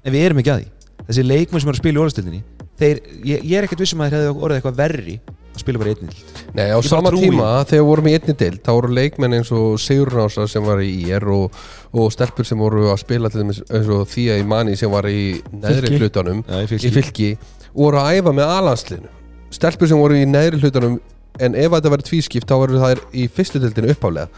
[0.02, 0.70] en við erum ekki að því.
[1.02, 2.42] Þessi leikmenn sem eru að spila í orðastildinni
[2.82, 5.16] þeir, ég, ég er ekkert vissum að þeir hefðu orðið eitthvað verri
[5.52, 6.20] að spila bara einnig
[6.56, 9.50] Nei, á Ég sama tíma þegar við vorum í einni deild þá voru leikmenn eins
[9.56, 11.58] og Sigurnása sem var í IR og,
[11.92, 15.08] og stelpur sem voru að spila til dæmis eins og Þía í Mani sem var
[15.10, 17.32] í neðri hlutanum ég í fylki.
[17.76, 19.12] voru að æfa með alanslinu
[19.52, 20.96] stelpur sem voru í neðri hlutanum
[21.40, 24.28] en ef þetta verið tvískipt þá voru þær í fyrstu deildinu uppálega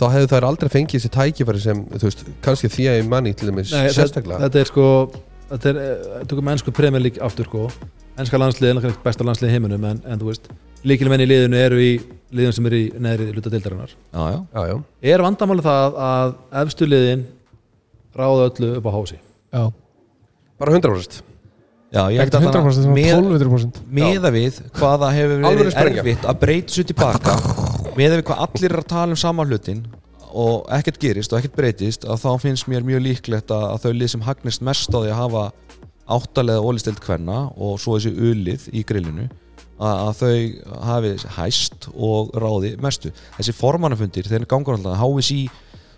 [0.00, 3.50] þá hefðu þær aldrei fengið þessi tækifæri sem þú veist, kannski Þía í Mani til
[3.50, 4.40] dæmis sérstaklega.
[4.46, 4.86] þetta er sko
[5.50, 7.68] þetta er, eh, tökum ennsku Premier League aftur sko.
[8.18, 10.44] Ennska landsliðið er náttúrulega besta landslið í heiminum en, en þú veist,
[10.86, 11.92] líkilmenn í liðinu eru í
[12.34, 13.90] liðin sem eru í neðri hluta deildarinnar.
[14.14, 14.76] Já, já, Já, já,
[15.14, 17.24] er vandamáli það að efstu liðin
[18.14, 19.64] ráða öllu upp á hási já,
[20.58, 21.33] bara 100% já ég held
[21.94, 26.40] ekkert að 100% það svona með, 1200% meða við hvað það hefur verið erfitt að
[26.42, 27.36] breyta svo tilbaka
[27.94, 29.84] meða við hvað allir er að tala um sama hlutin
[30.34, 33.92] og ekkert gerist og ekkert breytist að þá finnst mér mjög líklegt að, að þau
[34.00, 35.44] lið sem hagnist mest á því að hafa
[36.18, 39.28] áttalega ólistild kvenna og svo þessi ulið í grillinu
[39.78, 43.12] að, að þau hafi hæst og ráði mestu.
[43.38, 45.44] Þessi formannafundir, þeir gangur alltaf HSI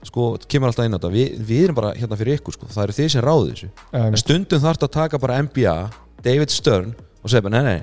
[0.08, 1.10] sko, kemur alltaf inn á þetta.
[1.14, 3.68] Við, við erum bara hérna fyrir ykkur sko, það eru þið sem ráði þessu.
[4.00, 5.76] En stundum þarf þetta að taka bara NBA
[6.26, 7.82] David Stern og segja bara nei nei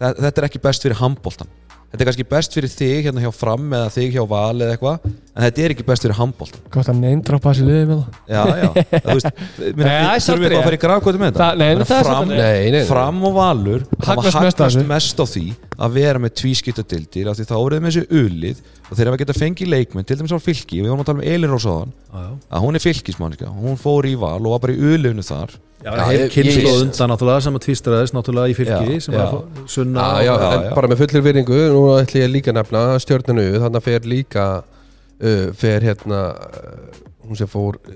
[0.00, 1.48] þe- þetta er ekki best fyrir handbóltan
[1.90, 5.06] þetta er kannski best fyrir þig hérna hjá fram eða þig hjá val eða eitthvað
[5.06, 8.42] en þetta er ekki best fyrir handbóltan Gott að neindroppa þessi liði með það já
[8.60, 8.70] já.
[9.06, 11.48] Þú veist það við, samt þurfum við eitthvað að fara í grafkvötu með þetta?
[11.60, 12.32] Nei, það er rétt.
[12.32, 15.44] Nei, nei, fram og valur hafa Hagnast mest á því
[15.76, 19.40] að vera með tvískiptadildir af því þá eru þeim þessu ulið og þeir hafa getað
[19.42, 22.78] fengið leikmenn til dæmis á fylki við vorum að tala um Elin Rósaðan að hún
[22.78, 25.52] er fylkismanniska, hún fór í val og var bara í ulifnu þar
[25.84, 29.20] Já, heil ég- kynslu ég- undan náttúrulega sem að tvístraðist náttúrulega í fylki sem já.
[29.26, 30.74] að sunna Já, já, Já, en já.
[30.74, 34.46] bara með fullir virðingu nú ætlum ég líka að nefna stjórnunu þannig að fer líka
[34.64, 36.20] uh, fer hérna
[37.26, 37.92] hún sem fór uh,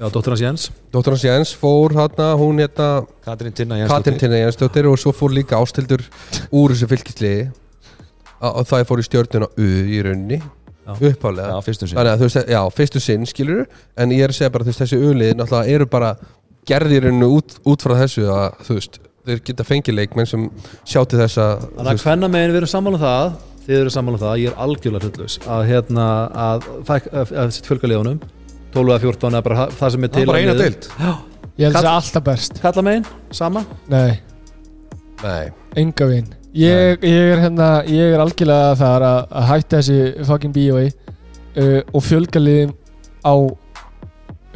[0.00, 4.36] já, dóttur hans Jens Dóttur hans Jens fór hérna hún hérna Katrín Tinna Katrin Tinna
[4.44, 6.04] Jensdóttir og svo fór líka ástildur
[6.52, 7.50] úr þessu fylgisliði
[8.42, 10.40] og það fór í stjórnuna U í raunni
[10.82, 10.96] Já.
[10.98, 13.66] uppálega Já, fyrstum sinn já, fyrstu sinn skilur
[13.96, 16.16] en ég er að segja bara, þessi ulið náttúrulega eru bara
[16.68, 20.44] gerðir hennu út, út frá þessu að, þú veist, þeir geta fengið leikmenn sem
[20.82, 23.92] sjá til þess að Þannig að hvenna megin við erum sammála um það þið eru
[23.94, 26.06] sammála um það, ég er algjörlega hlutlus að hérna,
[26.46, 28.22] að, að, að, að sitt fjölga liðunum
[28.72, 30.56] 12 eða 14 eða bara það sem er Það til er bara á eina
[31.02, 31.12] Já,
[31.52, 32.60] Ég held Kall- það alltaf best.
[32.62, 33.60] Kalla megin, sama?
[33.92, 34.12] Nei,
[35.22, 40.26] nei, enga veginn ég, ég er hérna, ég er algjörlega þar að, að hætta þessi
[40.28, 42.72] fucking bíói uh, og fjölga liðum
[43.22, 43.34] á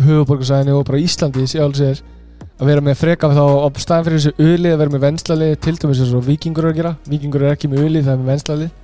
[0.03, 2.03] höfuborgarsæðinu og bara Íslandi sér
[2.57, 5.77] að vera með freka þá á staðan fyrir þessu ölið að vera með venslalið til
[5.77, 6.93] dæmis eins og vikingur að gera.
[7.09, 8.75] Vikingur er ekki með ölið, það er með venslalið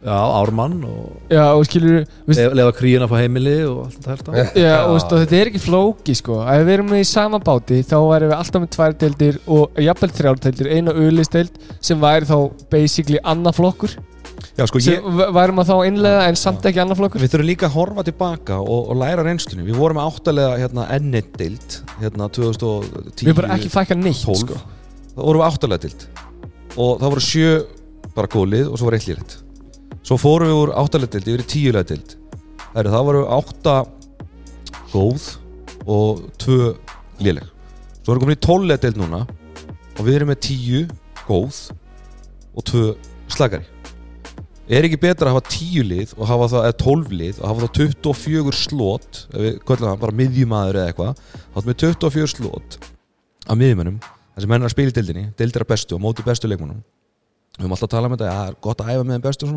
[0.00, 4.94] Já, Ármann og já og skilur, lefa kríuna á heimili og allt þetta Já, og,
[4.94, 6.38] veist, og þetta er ekki flóki sko.
[6.48, 9.82] Ef við erum með í sama báti þá værum við alltaf með tvær deildir og
[9.84, 10.70] jafnvel þrjár deildir.
[10.72, 12.36] Eina auðlisteild sem væri þá
[12.72, 13.98] basically annað flokkur
[14.56, 17.22] Já, sko, ég, værum að þá innlega en samt ekki annar flokkur?
[17.22, 19.66] Við þurfum líka að horfa tilbaka og, og læra reynslunni.
[19.66, 24.58] Við vorum áttalega hérna, ennett deild hérna 2010 Við bara ekki fækka neitt 12 sko.
[25.14, 26.08] Það vorum við áttalega deild.
[26.76, 27.54] Og það voru sjö
[28.16, 29.36] bara gólið og svo var eitt lýrætt
[30.06, 31.98] Svo fórum við úr áttalega deild yfir í tíulega
[32.70, 33.76] Heru, Það voru átta
[34.92, 35.24] góð
[35.90, 36.74] og tvö
[37.22, 37.46] léleg.
[38.00, 39.24] Svo erum við komin í tóllega deild núna
[39.98, 40.84] og við erum með tíu
[41.26, 41.58] góð
[42.54, 42.84] og tvö
[43.30, 43.79] slagari
[44.70, 47.64] Er ekki betra að hafa tíu lið og hafa það, eða tólf lið og hafa
[47.64, 47.72] það
[48.06, 52.76] 24 slot ef við köllum það bara miðjumæður eða eitthvað þá með 24 slot
[53.50, 56.22] af miðjumönnum þar sem menn er að spila í deildinni deildir að bestu og móti
[56.26, 59.14] bestu leikmannum við höfum alltaf að tala um þetta, það er gott að æfa með
[59.16, 59.50] þeim bestu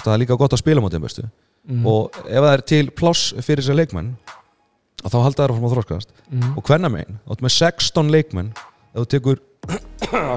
[0.00, 1.84] það er líka gott að spila móti þeim bestu mm.
[1.92, 4.10] og ef það er til pláss fyrir þessar leikmenn
[5.04, 6.48] að þá halda þær að fór að þróskast mm.
[6.56, 9.38] og hvenna megin, þá ertu með 16 leikmenn ef þú tekur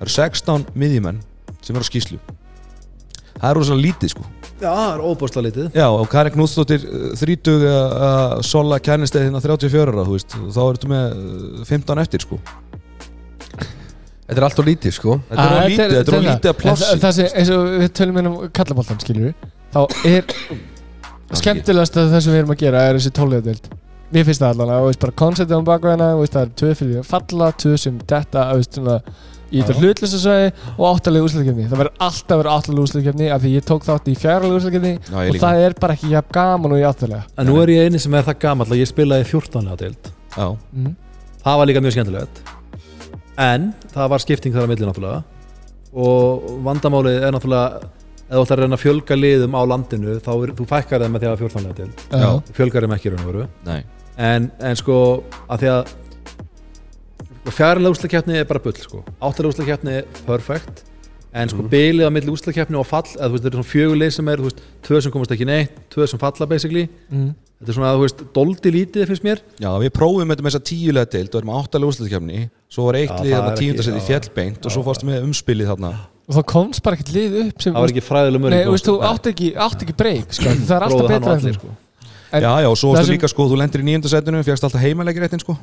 [0.00, 1.18] er það eru 16 miðjumenn
[1.60, 2.18] sem eru á skýslu
[3.40, 4.24] það er rosalega lítið sko.
[4.60, 5.66] Já, það er óbúslega lítið.
[5.72, 6.82] Já og Karin Knúsdóttir
[7.16, 12.36] 30 að sola kærnisteðina 34 ára þú veist, þá ertu með uh, 15 eftir sko.
[14.28, 15.16] Þetta er alltaf lítið sko.
[15.30, 16.90] Þetta er Ah, of lítið, þetta er of lítið að plássi.
[17.00, 19.32] Það sem, eins og við tölum inn um kallaboltan skilur
[19.72, 19.80] þá
[20.10, 20.22] er
[21.40, 23.64] skemmtilegast að það sem við erum að gera er þessi tóliðadöld
[24.10, 26.50] Mér finnst það allan að veist, bara konceptið á bakveðina veist, það er
[29.50, 30.20] tvö fyrir að falla, tvö sem detta veist, svona, í þetta Já.
[30.20, 33.66] hlutlösa svæði og áttalega úslæðkefni það verður alltaf að vera áttalega úslæðkefni af því ég
[33.66, 35.42] tók þátt í fjárlega úslæðkefni já, ég og líka.
[35.44, 37.22] það er bara ekki jafn gaman og í áttalega.
[37.36, 40.10] En nú er ég eini sem er það gamall að ég spilaði 14 lega deild.
[40.36, 40.96] Já, mm.
[41.44, 42.42] Það var líka mjög skemmtilegt.
[43.40, 45.22] En það var skipting þar að milli náttúrulega.
[45.90, 47.88] Og vandamálið er náttúrulega
[48.30, 51.16] Ef þú ætlar að reyna að fjölga liðum á landinu Þá er, þú fækkar þeim
[51.16, 52.04] með því að 14 lega deild.
[52.14, 52.28] Já.
[52.46, 53.46] Þú fjölgar þeim ekki raun og veru.
[53.66, 53.80] Nei.
[54.20, 54.98] En, en sko
[55.50, 55.90] að því að
[57.48, 59.04] fjárlega úslakeppni er bara bull sko.
[59.20, 60.84] áttalega úslakeppni er perfect
[61.32, 61.70] en sko Mhm.
[61.70, 64.36] bilið á milli úslakeppni og fall eða þú veist, þetta er svona fjögulið sem er
[64.36, 67.34] þú veist, tvö sem komast ekki neitt, tvö sem falla basically Mm.
[67.62, 70.64] þetta er svona, þú veist, doldi lítið finnst mér Já, við prófum þetta með þessa
[70.68, 73.96] tíulega deild og erum áttalega úrslutkefni svo var eitt Já, lið það þarna tíundasett í
[73.96, 74.20] ekki- já.
[74.20, 75.94] fjellbeint og svo fórstu með umspilið þarna
[76.30, 78.52] og þá komst bara ekkert lið upp sem, það var ekki fræðileg mörg
[80.30, 80.44] sko.
[80.44, 81.68] það er alltaf betra þú sko.
[82.32, 85.40] Já, já, og svo það varstu líka sko, þú lendir í níundasettinu fjagst alltaf heimalegiréttin
[85.40, 85.56] sko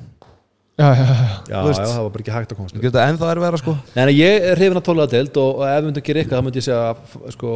[0.78, 1.28] já, já, já.
[1.50, 3.76] já, já, það var bara ekki hægt að komast þetta ennþá er vera sko.
[3.96, 6.24] Nei, nei, ég er hrifin að 12 að deild og, og ef við myndum gera
[6.24, 7.54] eitthvað þá myndi ég segja sko,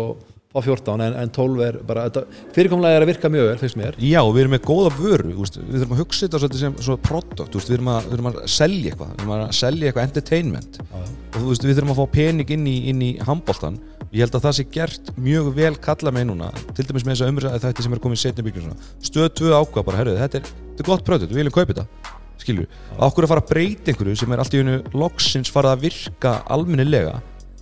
[0.51, 3.79] fá 14 en, en 12 er bara þetta, fyrirkomlega er að virka mjög vel, finnst
[3.79, 3.99] mér.
[4.03, 7.03] Já, við erum með góða vöru, veist, við þurfum að hugsa þetta svolítið sem svona
[7.07, 9.87] product, þú veist, við erum að, við erum að selja eitthvað, við erum að selja
[9.91, 10.81] eitthvað entertainment.
[10.91, 13.79] Og þú veist, við þurfum að fá pening inn í, inn í handboltan
[14.11, 17.23] ég held að það sé gert mjög vel kalla með núna, til dæmis með þess
[17.23, 20.41] að umræða þetta sem er komið setni byggjum svona, stöð 2 ákvað bara, herruðu, þetta
[20.49, 22.67] þetta er gott product, við viljum kaupa þetta skilju,
[22.97, 26.33] okkur að fara að breyta einhverju sem er allt í einu loksins farið að virka
[26.51, 27.19] almennilega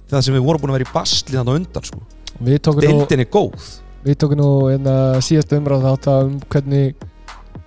[0.09, 2.01] það sem við vorum búin að vera í basli þannig á undan sko.
[2.79, 3.69] deildin er góð.
[3.99, 7.07] Við tókum nú einna síðast umræð þátt um hvernig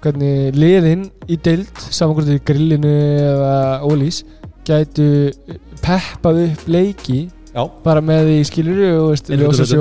[0.02, 2.90] hvernig liðin í deild saman hvort í grillinu
[3.22, 3.52] eða
[3.86, 4.22] ólís
[4.66, 5.30] gætu
[5.82, 7.20] peppað upp leiki
[7.52, 9.08] Já, bara með því skilur og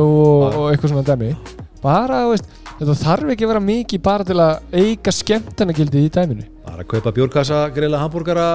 [0.04, 1.32] og, og eitthvað svona dæmi
[1.84, 2.48] bara, veist,
[2.80, 6.46] þetta þarf ekki að vera mikið bara til að auka skemmtanagildið í dæminu.
[6.66, 8.46] Bara að kaupa bjórkassa, grilla hambúrgara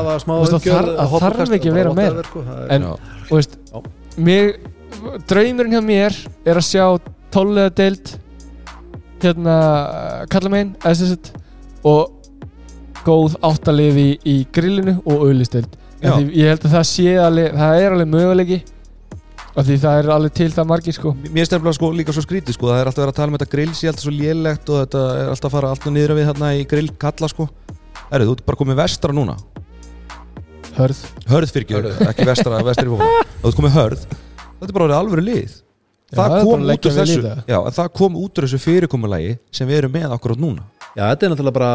[0.00, 2.22] hafa smá veist, það þarf- ekki að vera meira.
[2.26, 2.98] sko, En- og
[3.30, 3.56] veist,
[4.16, 4.56] mig,
[5.30, 6.84] draumurinn hjá mér er að sjá
[7.32, 8.16] tólulega deild
[9.22, 11.30] hérna kalla megin SST,
[11.84, 12.10] og
[13.06, 17.94] góð áttaliði í, í grillinu og auðlisteild ég held að það sé alveg það er
[17.96, 18.58] alveg möguleiki
[19.52, 21.12] af því það er alveg til það margir sko.
[21.28, 23.50] Mér stefnilega sko líka svo skrítið sko Það er alltaf verið að tala um þetta
[23.52, 26.52] grills Ég alltaf svo lélegt og þetta er alltaf að fara alltaf niður við hérna
[26.56, 27.48] í grill kalla sko.
[28.12, 29.36] Erðu, þú ert bara komið vestra núna.
[30.78, 31.02] Hörð.
[31.28, 33.10] Hörð fyrir ekki vestra, vestri fókna
[33.42, 34.06] Þú ert komið hörð.
[34.08, 35.58] Þetta er bara orðið alvöru lið.
[36.12, 37.20] Já, Það er kom að út úr í þessu.
[37.48, 40.64] Já, það kom út úr þessu fyrirkomulagi sem við erum með akkurat núna.
[40.92, 41.70] Já, þetta er náttúrulega bara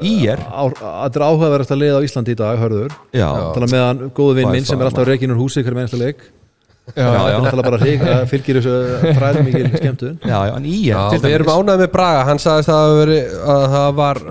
[0.00, 2.94] Þetta er áhugaverðast að liða á Íslandi í dag, hörður.
[3.12, 6.00] Já, Tala meðan góðu vinn minn sem er alltaf reikin úr húsi hver með einsta
[6.00, 6.24] leik
[6.92, 10.16] Þetta er náttúrulega bara hrík, það fylgir þessu fræðum mikil skemmtun.
[10.28, 12.24] Já, já en í Já, til við erum ánægð með Braga.
[12.28, 13.20] Hann sagðist að, veri,
[13.56, 14.22] að það var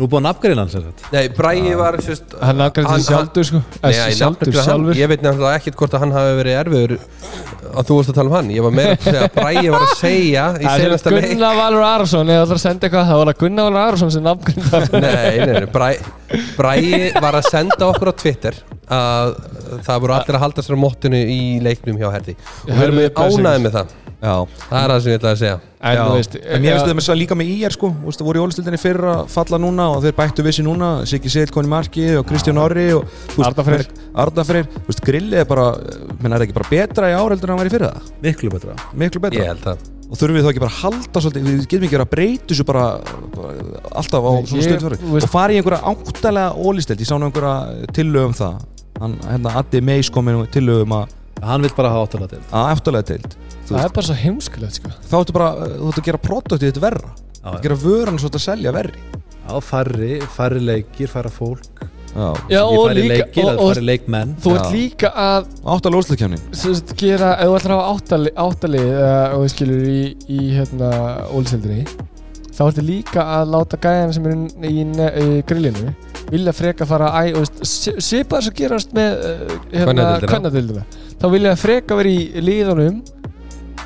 [0.00, 3.44] Nú búin að nafngreina hans þetta Nei, Bragi var sérst, hann nafngrið hann- þessi sjálfur
[3.50, 3.58] sko.
[3.82, 6.94] Nei, ég, sjálfur nafngreindi hann, ég veit nefnilega ekkert hvort að hann hafi verið erfiður
[7.70, 8.50] að þú varst að tala um hann.
[8.54, 11.86] Ég var meira að segja að Bragi var að segja í senasta leik Gunnar Valur
[11.86, 12.32] Arason.
[12.34, 13.08] Eða ætlar að senda eitthvað.
[13.10, 16.12] Það var að Gunnar Valur Arason sem nafngrið Nei, nei, nei, Bragi,
[16.58, 18.60] Bragi var að senda okkur á Twitter
[18.90, 19.34] að
[19.86, 22.34] það voru allir að halda sér á móttinu í leiknum hjá Herði
[22.66, 24.32] og við erum ánægð með það Já,
[24.68, 25.58] það er það sem ég ætlaði að segja.
[25.80, 27.88] En veist en mér finnst það með svo líka með IR sko.
[28.00, 30.90] Þú veist, það voru í ólistildinni fyrr að falla núna og þeir bættu vissi núna,
[31.08, 33.86] Siggi Seil koni marki og Kristján Orri og þú veist, Arnar Freyr.
[34.24, 35.64] Arnar Freyr, þú veist, grillið er bara
[36.20, 37.92] menn er það ekki bara betra í ár heldur en hann var í fyrra?
[38.26, 38.76] Miklu betra.
[38.92, 39.40] Miklu betra.
[39.40, 39.88] Ég held það.
[40.10, 42.50] Og þurfum við þá ekki bara að halda svolítið við getum ekki verið að breyta
[42.50, 42.84] þessu bara,
[43.30, 43.50] bara
[44.02, 47.86] alltaf á svona ég- veist- og fara í einhverja áttalega ólistild ég sá nú einhverja
[47.94, 48.60] tillögum það.
[49.00, 49.54] Hann, hérna,
[51.40, 53.36] Hann vil bara hafa áttalega að áttalega deild.
[53.38, 54.92] Þú Það veist, er bara svo heimskulegt sko.
[55.06, 57.14] Þá ættu bara þú ættu að gera produktið þetta verra.
[57.40, 59.06] Já, að gera vöran svo að selja verri.
[59.50, 61.86] Á færri, færri leikir, færra fólk.
[62.10, 64.36] Já, Já og líka leikir, og, og, og, færri leikmenn.
[64.42, 64.74] Þú ert Já.
[64.74, 66.00] líka að áttalega
[67.40, 70.90] ef þú ætlar að hafa uh, og við skilur í, í hérna
[71.30, 71.84] ólsildinni
[72.60, 74.82] þá ertu líka að láta gæðina sem er í, í,
[75.24, 75.92] í grillinu
[76.30, 80.84] vilja freka fara að æ, og svipað þess að gerast með uh, hérna, kvennadildina
[81.20, 83.00] þá vilja freka vera í liðunum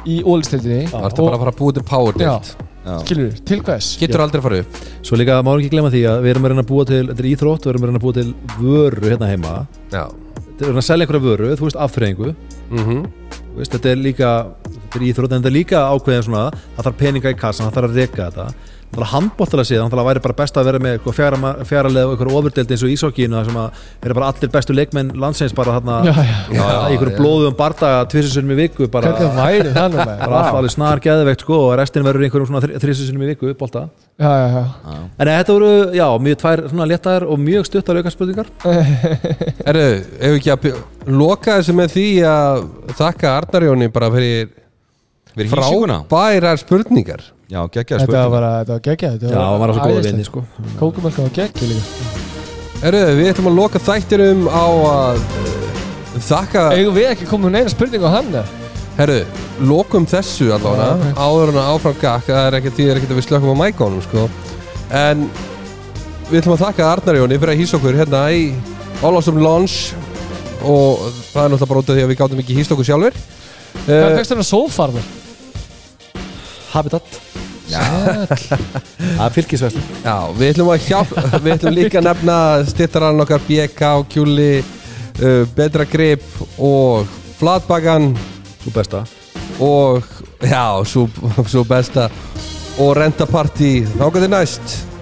[0.05, 2.25] í ólistildinni það ertu bara að fara að búa til power Já.
[2.25, 2.55] deild?
[2.85, 3.87] Skilur, til hvers?
[3.97, 4.81] getur aldrei að fara upp.
[5.01, 7.23] Svo líka má ekki glemma því að við erum að reyna að búa til Þetta
[7.25, 8.27] er íþrótt, við erum að reyna að búa til
[8.59, 9.53] vöru hérna heima.
[9.95, 10.03] Já.
[10.45, 12.35] Þetta er að selja einhverja vöru, þú veist, afþreyingu.
[12.69, 12.99] Mhm.
[13.39, 14.31] Þú veist, Þetta er líka,
[14.69, 17.77] þetta er íþrótt en þetta er líka ákveðin svona Það þarf peninga í kassan, það
[17.79, 18.47] þarf að reka þetta
[18.95, 21.17] Þarf að handbóttalega séð, þannig að það væri bara best að vera með eitthvað
[21.67, 25.11] fjara, leið og eitthvað ofurdeld eins og ísokínu sem að eru bara allir bestu leikmenn
[25.19, 25.75] landsins bara
[26.07, 26.13] já,
[26.55, 26.61] í
[26.95, 32.29] einhverju blóðum bardaga tvisisunnum í viku bara, alltaf alveg snar geðveikt sko og restin verður
[32.29, 37.41] einhverjum svona þrisunnum í viku uppbólta En þetta voru, já, mjög tvær svona léttar og
[37.43, 38.51] mjög stuttar aukarspurningar
[39.69, 39.89] Erðu,
[40.23, 40.69] ef ekki að
[41.11, 42.69] loka þessu með því að
[43.01, 44.53] þakka Arnarjóni bara fyrir
[45.51, 49.89] frábærar spurningar já, geggjaði Þetta var spurning bara, þetta var geggjað Já, það var svo
[49.89, 50.45] góða vinni sko
[50.81, 52.23] Kókumölka var geggjað líka
[52.85, 57.57] Erðu, við ætlum að loka þættinum á að uh, þakka Eigum við ekki komið með
[57.57, 58.45] neina spurning á hann eða?
[58.95, 59.19] Herðu,
[59.67, 61.19] lokum þessu allavega ok.
[61.19, 63.63] áður en að áfram gakk það er ekkert því er ekkert að við slökum á
[63.65, 64.27] mækónum sko.
[64.95, 65.25] en
[66.29, 68.45] við ætlum að þakka Arnarjóni fyrir að hýsa okkur hérna í
[69.03, 69.99] Ólásum Lounge
[70.63, 73.19] og það er náttúrulega bara út af því að við gátum ekki hýst okkur sjálfur
[73.85, 75.13] Hvað uh, fegst þarna sófarður?
[76.71, 77.24] Habitat
[77.75, 83.43] Það er fylgisvæslu Já, við ætlum að hjálp við ætlum líka að nefna stittarinn okkar
[83.49, 86.25] BK, Kjúli uh, Betra Grip
[86.59, 87.11] og
[87.41, 88.13] Flatbakan
[88.65, 89.05] Þú besta.
[89.61, 90.05] Og
[90.41, 91.09] já, svo,
[91.47, 92.09] svo besta.
[92.81, 94.94] Og Rentaparty, nákvæmdi næst